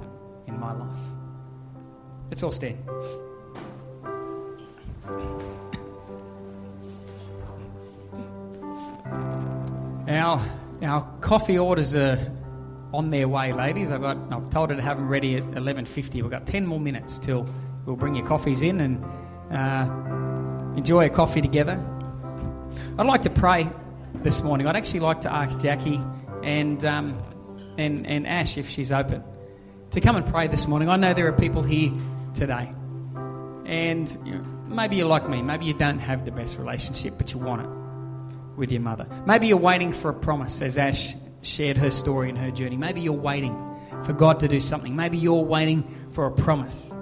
in 0.48 0.60
my 0.60 0.74
life. 0.74 0.98
Let's 2.30 2.44
all 2.44 2.52
stand. 2.52 2.78
Our, 10.08 10.44
our 10.82 11.08
coffee 11.22 11.60
orders 11.60 11.96
are 11.96 12.18
on 12.94 13.10
their 13.12 13.28
way, 13.28 13.54
ladies. 13.54 13.92
I've 13.92 14.02
got 14.02 14.18
I've 14.32 14.50
told 14.50 14.70
her 14.70 14.76
to 14.76 14.82
have 14.82 14.98
them 14.98 15.08
ready 15.08 15.36
at 15.36 15.44
11:50. 15.44 16.22
We've 16.22 16.32
got 16.32 16.46
10 16.46 16.66
more 16.66 16.80
minutes 16.80 17.20
till 17.20 17.48
we'll 17.86 17.96
bring 17.96 18.16
your 18.16 18.26
coffees 18.26 18.62
in 18.62 18.82
and 18.82 19.04
uh, 19.52 20.78
enjoy 20.78 21.06
a 21.06 21.10
coffee 21.10 21.42
together. 21.42 21.80
I'd 22.98 23.06
like 23.06 23.22
to 23.24 23.30
pray 23.30 23.70
this 24.16 24.42
morning. 24.44 24.68
I'd 24.68 24.76
actually 24.76 25.02
like 25.02 25.22
to 25.22 25.34
ask 25.34 25.60
Jackie 25.60 26.00
and 26.44 26.84
um, 26.86 27.22
and 27.78 28.06
and 28.08 28.28
Ash 28.28 28.58
if 28.58 28.70
she's 28.70 28.92
open 28.92 29.24
to 29.92 30.02
come 30.02 30.16
and 30.16 30.26
pray 30.26 30.48
this 30.48 30.68
morning. 30.68 30.90
I 30.90 30.96
know 30.96 31.14
there 31.14 31.28
are 31.28 31.34
people 31.34 31.64
here 31.64 31.92
today, 32.34 32.72
And 33.66 34.18
maybe 34.68 34.98
you're 34.98 35.08
like 35.08 35.28
me. 35.28 35.42
Maybe 35.42 35.66
you 35.66 35.74
don't 35.74 36.00
have 36.00 36.26
the 36.26 36.32
best 36.32 36.58
relationship, 36.58 37.16
but 37.18 37.34
you 37.34 37.40
want 37.40 37.64
it 37.64 37.70
with 38.58 38.72
your 38.72 38.82
mother. 38.82 39.08
Maybe 39.26 39.48
you're 39.48 39.58
waiting 39.58 39.92
for 39.92 40.10
a 40.10 40.14
promise, 40.14 40.62
as 40.62 40.78
Ash 40.78 41.16
shared 41.42 41.78
her 41.78 41.92
story 41.92 42.30
and 42.30 42.38
her 42.38 42.52
journey. 42.52 42.78
Maybe 42.78 43.02
you're 43.02 43.14
waiting 43.14 43.56
for 44.04 44.14
God 44.14 44.40
to 44.42 44.48
do 44.48 44.60
something. 44.60 44.96
Maybe 44.96 45.18
you're 45.18 45.44
waiting 45.44 45.84
for 46.12 46.26
a 46.26 46.32
promise, 46.32 46.94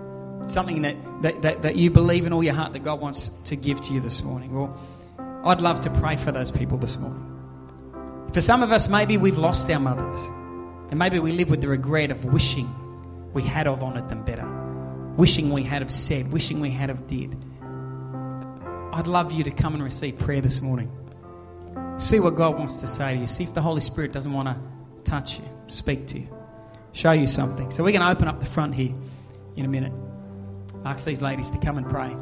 something 0.46 0.82
that, 0.84 0.96
that, 1.22 1.42
that, 1.42 1.62
that 1.64 1.76
you 1.76 1.90
believe 1.90 2.26
in 2.26 2.34
all 2.34 2.44
your 2.44 2.54
heart 2.54 2.74
that 2.74 2.84
God 2.84 3.00
wants 3.00 3.32
to 3.46 3.56
give 3.56 3.82
to 3.82 3.94
you 3.94 4.00
this 4.00 4.24
morning. 4.24 4.54
Well, 4.54 4.80
I'd 5.44 5.62
love 5.62 5.82
to 5.82 5.90
pray 5.90 6.16
for 6.16 6.32
those 6.32 6.52
people 6.52 6.78
this 6.78 6.98
morning. 6.98 7.24
For 8.34 8.42
some 8.42 8.64
of 8.64 8.72
us, 8.72 8.88
maybe 8.88 9.18
we've 9.18 9.38
lost 9.38 9.70
our 9.72 9.80
mothers, 9.80 10.26
and 10.90 11.00
maybe 11.00 11.20
we 11.20 11.32
live 11.32 11.50
with 11.50 11.62
the 11.62 11.68
regret 11.68 12.12
of 12.12 12.26
wishing 12.26 12.74
we 13.34 13.44
had 13.44 13.68
of 13.68 13.84
honoured 13.84 14.10
them 14.10 14.24
better, 14.24 14.48
wishing 15.18 15.52
we 15.52 15.64
had 15.64 15.82
of 15.82 15.92
said, 15.92 16.32
wishing 16.32 16.60
we 16.60 16.70
had 16.70 16.90
of 16.90 17.08
did. 17.08 17.36
I'd 18.94 19.08
love 19.08 19.32
you 19.32 19.44
to 19.44 19.52
come 19.52 19.76
and 19.76 19.84
receive 19.84 20.18
prayer 20.18 20.42
this 20.42 20.62
morning. 20.62 20.92
See 21.98 22.20
what 22.20 22.36
God 22.36 22.58
wants 22.60 22.80
to 22.82 22.88
say 22.88 23.16
to 23.16 23.22
you. 23.22 23.28
See 23.28 23.44
if 23.44 23.54
the 23.56 23.62
Holy 23.62 23.82
Spirit 23.82 24.12
doesn't 24.12 24.32
want 24.32 24.48
to 24.48 24.56
touch 25.04 25.40
you, 25.40 25.46
speak 25.68 26.06
to 26.08 26.20
you, 26.20 26.28
show 26.92 27.12
you 27.12 27.26
something. 27.26 27.72
So 27.72 27.84
we're 27.84 27.92
going 27.92 28.06
to 28.06 28.10
open 28.10 28.28
up 28.28 28.40
the 28.40 28.46
front 28.46 28.76
here 28.76 28.94
in 29.56 29.66
a 29.66 29.68
minute. 29.68 29.94
Ask 30.86 31.06
these 31.06 31.22
ladies 31.22 31.50
to 31.52 31.58
come 31.58 31.78
and 31.78 31.90
pray. 31.90 32.16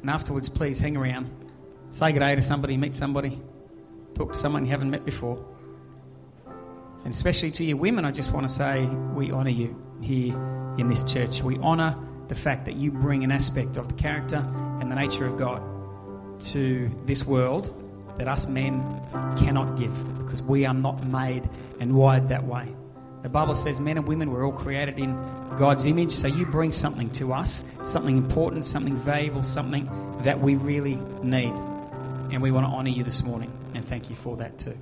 And 0.00 0.08
afterwards, 0.08 0.48
please 0.48 0.78
hang 0.78 0.96
around. 0.96 1.30
Say 1.90 2.12
good 2.12 2.20
day 2.20 2.34
to 2.34 2.42
somebody, 2.42 2.78
meet 2.78 2.94
somebody, 2.94 3.38
talk 4.14 4.32
to 4.32 4.38
someone 4.38 4.64
you 4.64 4.70
haven't 4.70 4.90
met 4.90 5.04
before. 5.04 5.44
And 7.04 7.12
especially 7.12 7.50
to 7.52 7.64
you 7.64 7.76
women, 7.76 8.06
I 8.06 8.12
just 8.12 8.32
want 8.32 8.48
to 8.48 8.54
say 8.54 8.86
we 9.14 9.30
honour 9.30 9.50
you 9.50 9.76
here 10.00 10.34
in 10.78 10.88
this 10.88 11.02
church. 11.02 11.42
We 11.42 11.58
honour 11.58 11.96
the 12.28 12.34
fact 12.34 12.64
that 12.64 12.76
you 12.76 12.90
bring 12.90 13.24
an 13.24 13.32
aspect 13.32 13.76
of 13.76 13.88
the 13.88 13.94
character 13.94 14.36
and 14.80 14.90
the 14.90 14.94
nature 14.94 15.26
of 15.26 15.36
God 15.36 15.62
to 16.40 16.90
this 17.06 17.24
world 17.24 17.74
that 18.18 18.28
us 18.28 18.46
men 18.46 18.82
cannot 19.38 19.78
give 19.78 19.92
because 20.18 20.42
we 20.42 20.66
are 20.66 20.74
not 20.74 21.06
made 21.06 21.48
and 21.80 21.94
wired 21.94 22.28
that 22.28 22.44
way. 22.44 22.68
The 23.22 23.28
Bible 23.28 23.54
says 23.54 23.80
men 23.80 23.98
and 23.98 24.08
women 24.08 24.30
were 24.30 24.44
all 24.44 24.52
created 24.52 24.98
in 24.98 25.14
God's 25.56 25.84
image, 25.84 26.10
so 26.10 26.26
you 26.26 26.46
bring 26.46 26.72
something 26.72 27.10
to 27.10 27.32
us, 27.32 27.64
something 27.82 28.16
important, 28.16 28.64
something 28.64 28.96
valuable, 28.96 29.42
something 29.42 29.88
that 30.22 30.40
we 30.40 30.54
really 30.54 30.96
need. 31.22 31.52
And 32.30 32.40
we 32.40 32.50
want 32.50 32.66
to 32.66 32.72
honour 32.72 32.90
you 32.90 33.04
this 33.04 33.22
morning 33.22 33.52
and 33.74 33.84
thank 33.84 34.08
you 34.08 34.16
for 34.16 34.36
that 34.36 34.58
too. 34.58 34.76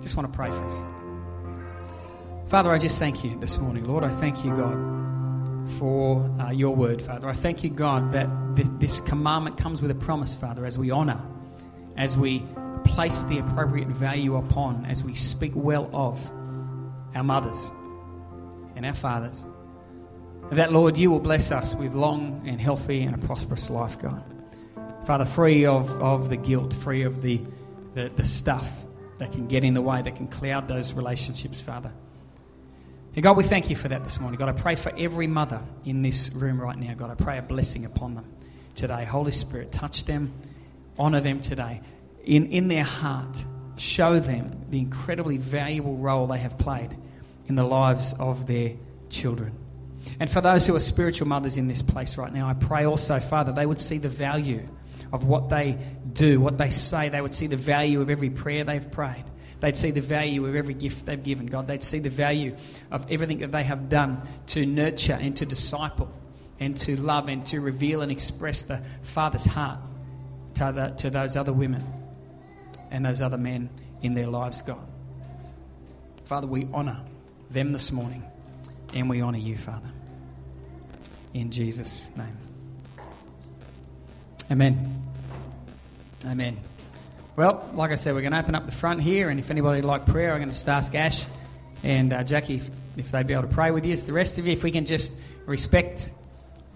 Just 0.00 0.16
want 0.16 0.30
to 0.30 0.36
pray 0.36 0.50
for 0.50 0.64
us. 0.66 0.84
Father, 2.48 2.70
I 2.70 2.78
just 2.78 2.98
thank 2.98 3.24
you 3.24 3.38
this 3.40 3.58
morning, 3.58 3.84
Lord. 3.84 4.04
I 4.04 4.10
thank 4.10 4.44
you, 4.44 4.54
God, 4.54 4.74
for 5.66 6.22
uh, 6.40 6.50
your 6.50 6.74
word, 6.74 7.02
Father. 7.02 7.28
I 7.28 7.32
thank 7.32 7.64
you, 7.64 7.70
God, 7.70 8.12
that 8.12 8.28
th- 8.56 8.68
this 8.78 9.00
commandment 9.00 9.56
comes 9.58 9.80
with 9.82 9.90
a 9.90 9.94
promise, 9.94 10.34
Father, 10.34 10.64
as 10.64 10.78
we 10.78 10.90
honour, 10.90 11.20
as 11.96 12.16
we 12.16 12.42
place 12.84 13.22
the 13.24 13.38
appropriate 13.38 13.88
value 13.88 14.36
upon, 14.36 14.84
as 14.86 15.02
we 15.02 15.14
speak 15.14 15.52
well 15.54 15.88
of 15.92 16.20
our 17.14 17.24
mothers 17.24 17.72
and 18.76 18.84
our 18.84 18.94
fathers. 18.94 19.44
That, 20.52 20.72
Lord, 20.72 20.96
you 20.96 21.10
will 21.10 21.20
bless 21.20 21.50
us 21.50 21.74
with 21.74 21.94
long 21.94 22.42
and 22.46 22.60
healthy 22.60 23.02
and 23.02 23.14
a 23.14 23.26
prosperous 23.26 23.70
life, 23.70 23.98
God. 23.98 24.22
Father, 25.06 25.24
free 25.24 25.64
of, 25.64 25.90
of 26.02 26.28
the 26.28 26.36
guilt, 26.36 26.74
free 26.74 27.02
of 27.02 27.22
the, 27.22 27.40
the, 27.94 28.10
the 28.14 28.24
stuff 28.24 28.84
that 29.18 29.32
can 29.32 29.46
get 29.46 29.64
in 29.64 29.74
the 29.74 29.82
way, 29.82 30.02
that 30.02 30.16
can 30.16 30.28
cloud 30.28 30.68
those 30.68 30.92
relationships, 30.94 31.60
Father. 31.60 31.92
And 33.14 33.22
God, 33.22 33.36
we 33.36 33.44
thank 33.44 33.70
you 33.70 33.76
for 33.76 33.86
that 33.88 34.02
this 34.02 34.18
morning. 34.18 34.38
God, 34.38 34.48
I 34.48 34.60
pray 34.60 34.74
for 34.74 34.92
every 34.98 35.28
mother 35.28 35.60
in 35.84 36.02
this 36.02 36.32
room 36.32 36.60
right 36.60 36.76
now. 36.76 36.94
God, 36.94 37.10
I 37.10 37.14
pray 37.14 37.38
a 37.38 37.42
blessing 37.42 37.84
upon 37.84 38.16
them 38.16 38.24
today. 38.74 39.04
Holy 39.04 39.30
Spirit, 39.30 39.70
touch 39.70 40.04
them, 40.04 40.32
honour 40.98 41.20
them 41.20 41.40
today. 41.40 41.80
In, 42.24 42.50
in 42.50 42.66
their 42.66 42.82
heart, 42.82 43.44
show 43.76 44.18
them 44.18 44.66
the 44.70 44.80
incredibly 44.80 45.36
valuable 45.36 45.96
role 45.96 46.26
they 46.26 46.38
have 46.38 46.58
played 46.58 46.96
in 47.46 47.54
the 47.54 47.62
lives 47.62 48.14
of 48.18 48.48
their 48.48 48.72
children. 49.10 49.56
And 50.18 50.28
for 50.28 50.40
those 50.40 50.66
who 50.66 50.74
are 50.74 50.80
spiritual 50.80 51.28
mothers 51.28 51.56
in 51.56 51.68
this 51.68 51.82
place 51.82 52.18
right 52.18 52.32
now, 52.32 52.48
I 52.48 52.54
pray 52.54 52.84
also, 52.84 53.20
Father, 53.20 53.52
they 53.52 53.64
would 53.64 53.80
see 53.80 53.98
the 53.98 54.08
value 54.08 54.66
of 55.12 55.24
what 55.24 55.48
they 55.48 55.78
do, 56.12 56.40
what 56.40 56.58
they 56.58 56.70
say. 56.70 57.10
They 57.10 57.20
would 57.20 57.34
see 57.34 57.46
the 57.46 57.56
value 57.56 58.00
of 58.00 58.10
every 58.10 58.30
prayer 58.30 58.64
they've 58.64 58.90
prayed. 58.90 59.24
They'd 59.64 59.78
see 59.78 59.92
the 59.92 60.02
value 60.02 60.44
of 60.44 60.54
every 60.54 60.74
gift 60.74 61.06
they've 61.06 61.22
given, 61.22 61.46
God. 61.46 61.66
They'd 61.66 61.82
see 61.82 61.98
the 61.98 62.10
value 62.10 62.54
of 62.90 63.10
everything 63.10 63.38
that 63.38 63.50
they 63.50 63.64
have 63.64 63.88
done 63.88 64.20
to 64.48 64.66
nurture 64.66 65.14
and 65.18 65.34
to 65.38 65.46
disciple 65.46 66.12
and 66.60 66.76
to 66.80 67.00
love 67.00 67.28
and 67.28 67.46
to 67.46 67.62
reveal 67.62 68.02
and 68.02 68.12
express 68.12 68.64
the 68.64 68.82
Father's 69.04 69.46
heart 69.46 69.78
to, 70.56 70.70
the, 70.70 70.88
to 70.98 71.08
those 71.08 71.34
other 71.34 71.54
women 71.54 71.82
and 72.90 73.06
those 73.06 73.22
other 73.22 73.38
men 73.38 73.70
in 74.02 74.12
their 74.12 74.26
lives, 74.26 74.60
God. 74.60 74.86
Father, 76.26 76.46
we 76.46 76.68
honour 76.74 77.00
them 77.48 77.72
this 77.72 77.90
morning 77.90 78.22
and 78.92 79.08
we 79.08 79.22
honour 79.22 79.38
you, 79.38 79.56
Father. 79.56 79.88
In 81.32 81.50
Jesus' 81.50 82.10
name. 82.14 82.36
Amen. 84.50 85.02
Amen. 86.26 86.58
Well, 87.36 87.68
like 87.74 87.90
I 87.90 87.96
said, 87.96 88.14
we're 88.14 88.20
going 88.20 88.32
to 88.32 88.38
open 88.38 88.54
up 88.54 88.64
the 88.64 88.72
front 88.72 89.00
here, 89.00 89.28
and 89.28 89.40
if 89.40 89.50
anybody 89.50 89.78
would 89.80 89.88
like 89.88 90.06
prayer, 90.06 90.32
I'm 90.32 90.38
going 90.38 90.50
to 90.50 90.54
just 90.54 90.68
ask 90.68 90.94
Ash 90.94 91.24
and 91.82 92.12
uh, 92.12 92.22
Jackie 92.22 92.56
if, 92.56 92.70
if, 92.96 93.10
they'd 93.10 93.26
be 93.26 93.34
able 93.34 93.48
to 93.48 93.54
pray 93.54 93.72
with 93.72 93.84
you. 93.84 93.96
The 93.96 94.12
rest 94.12 94.38
of 94.38 94.46
you, 94.46 94.52
if 94.52 94.62
we 94.62 94.70
can 94.70 94.84
just 94.84 95.12
respect 95.44 96.12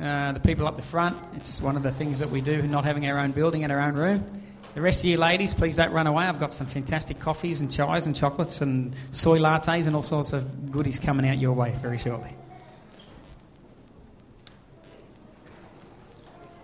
uh, 0.00 0.32
the 0.32 0.40
people 0.40 0.66
up 0.66 0.74
the 0.74 0.82
front, 0.82 1.16
it's 1.36 1.62
one 1.62 1.76
of 1.76 1.84
the 1.84 1.92
things 1.92 2.18
that 2.18 2.30
we 2.30 2.40
do, 2.40 2.60
not 2.62 2.84
having 2.84 3.06
our 3.06 3.20
own 3.20 3.30
building 3.30 3.62
and 3.62 3.72
our 3.72 3.80
own 3.80 3.94
room. 3.94 4.24
The 4.74 4.80
rest 4.80 5.00
of 5.00 5.04
you 5.04 5.16
ladies, 5.16 5.54
please 5.54 5.76
don't 5.76 5.92
run 5.92 6.08
away. 6.08 6.24
I've 6.24 6.40
got 6.40 6.52
some 6.52 6.66
fantastic 6.66 7.20
coffees 7.20 7.60
and 7.60 7.70
chais 7.70 8.06
and 8.06 8.16
chocolates 8.16 8.60
and 8.60 8.94
soy 9.12 9.38
lattes 9.38 9.86
and 9.86 9.94
all 9.94 10.02
sorts 10.02 10.32
of 10.32 10.72
goodies 10.72 10.98
coming 10.98 11.28
out 11.28 11.38
your 11.38 11.52
way 11.52 11.72
very 11.80 11.98
shortly. 11.98 12.34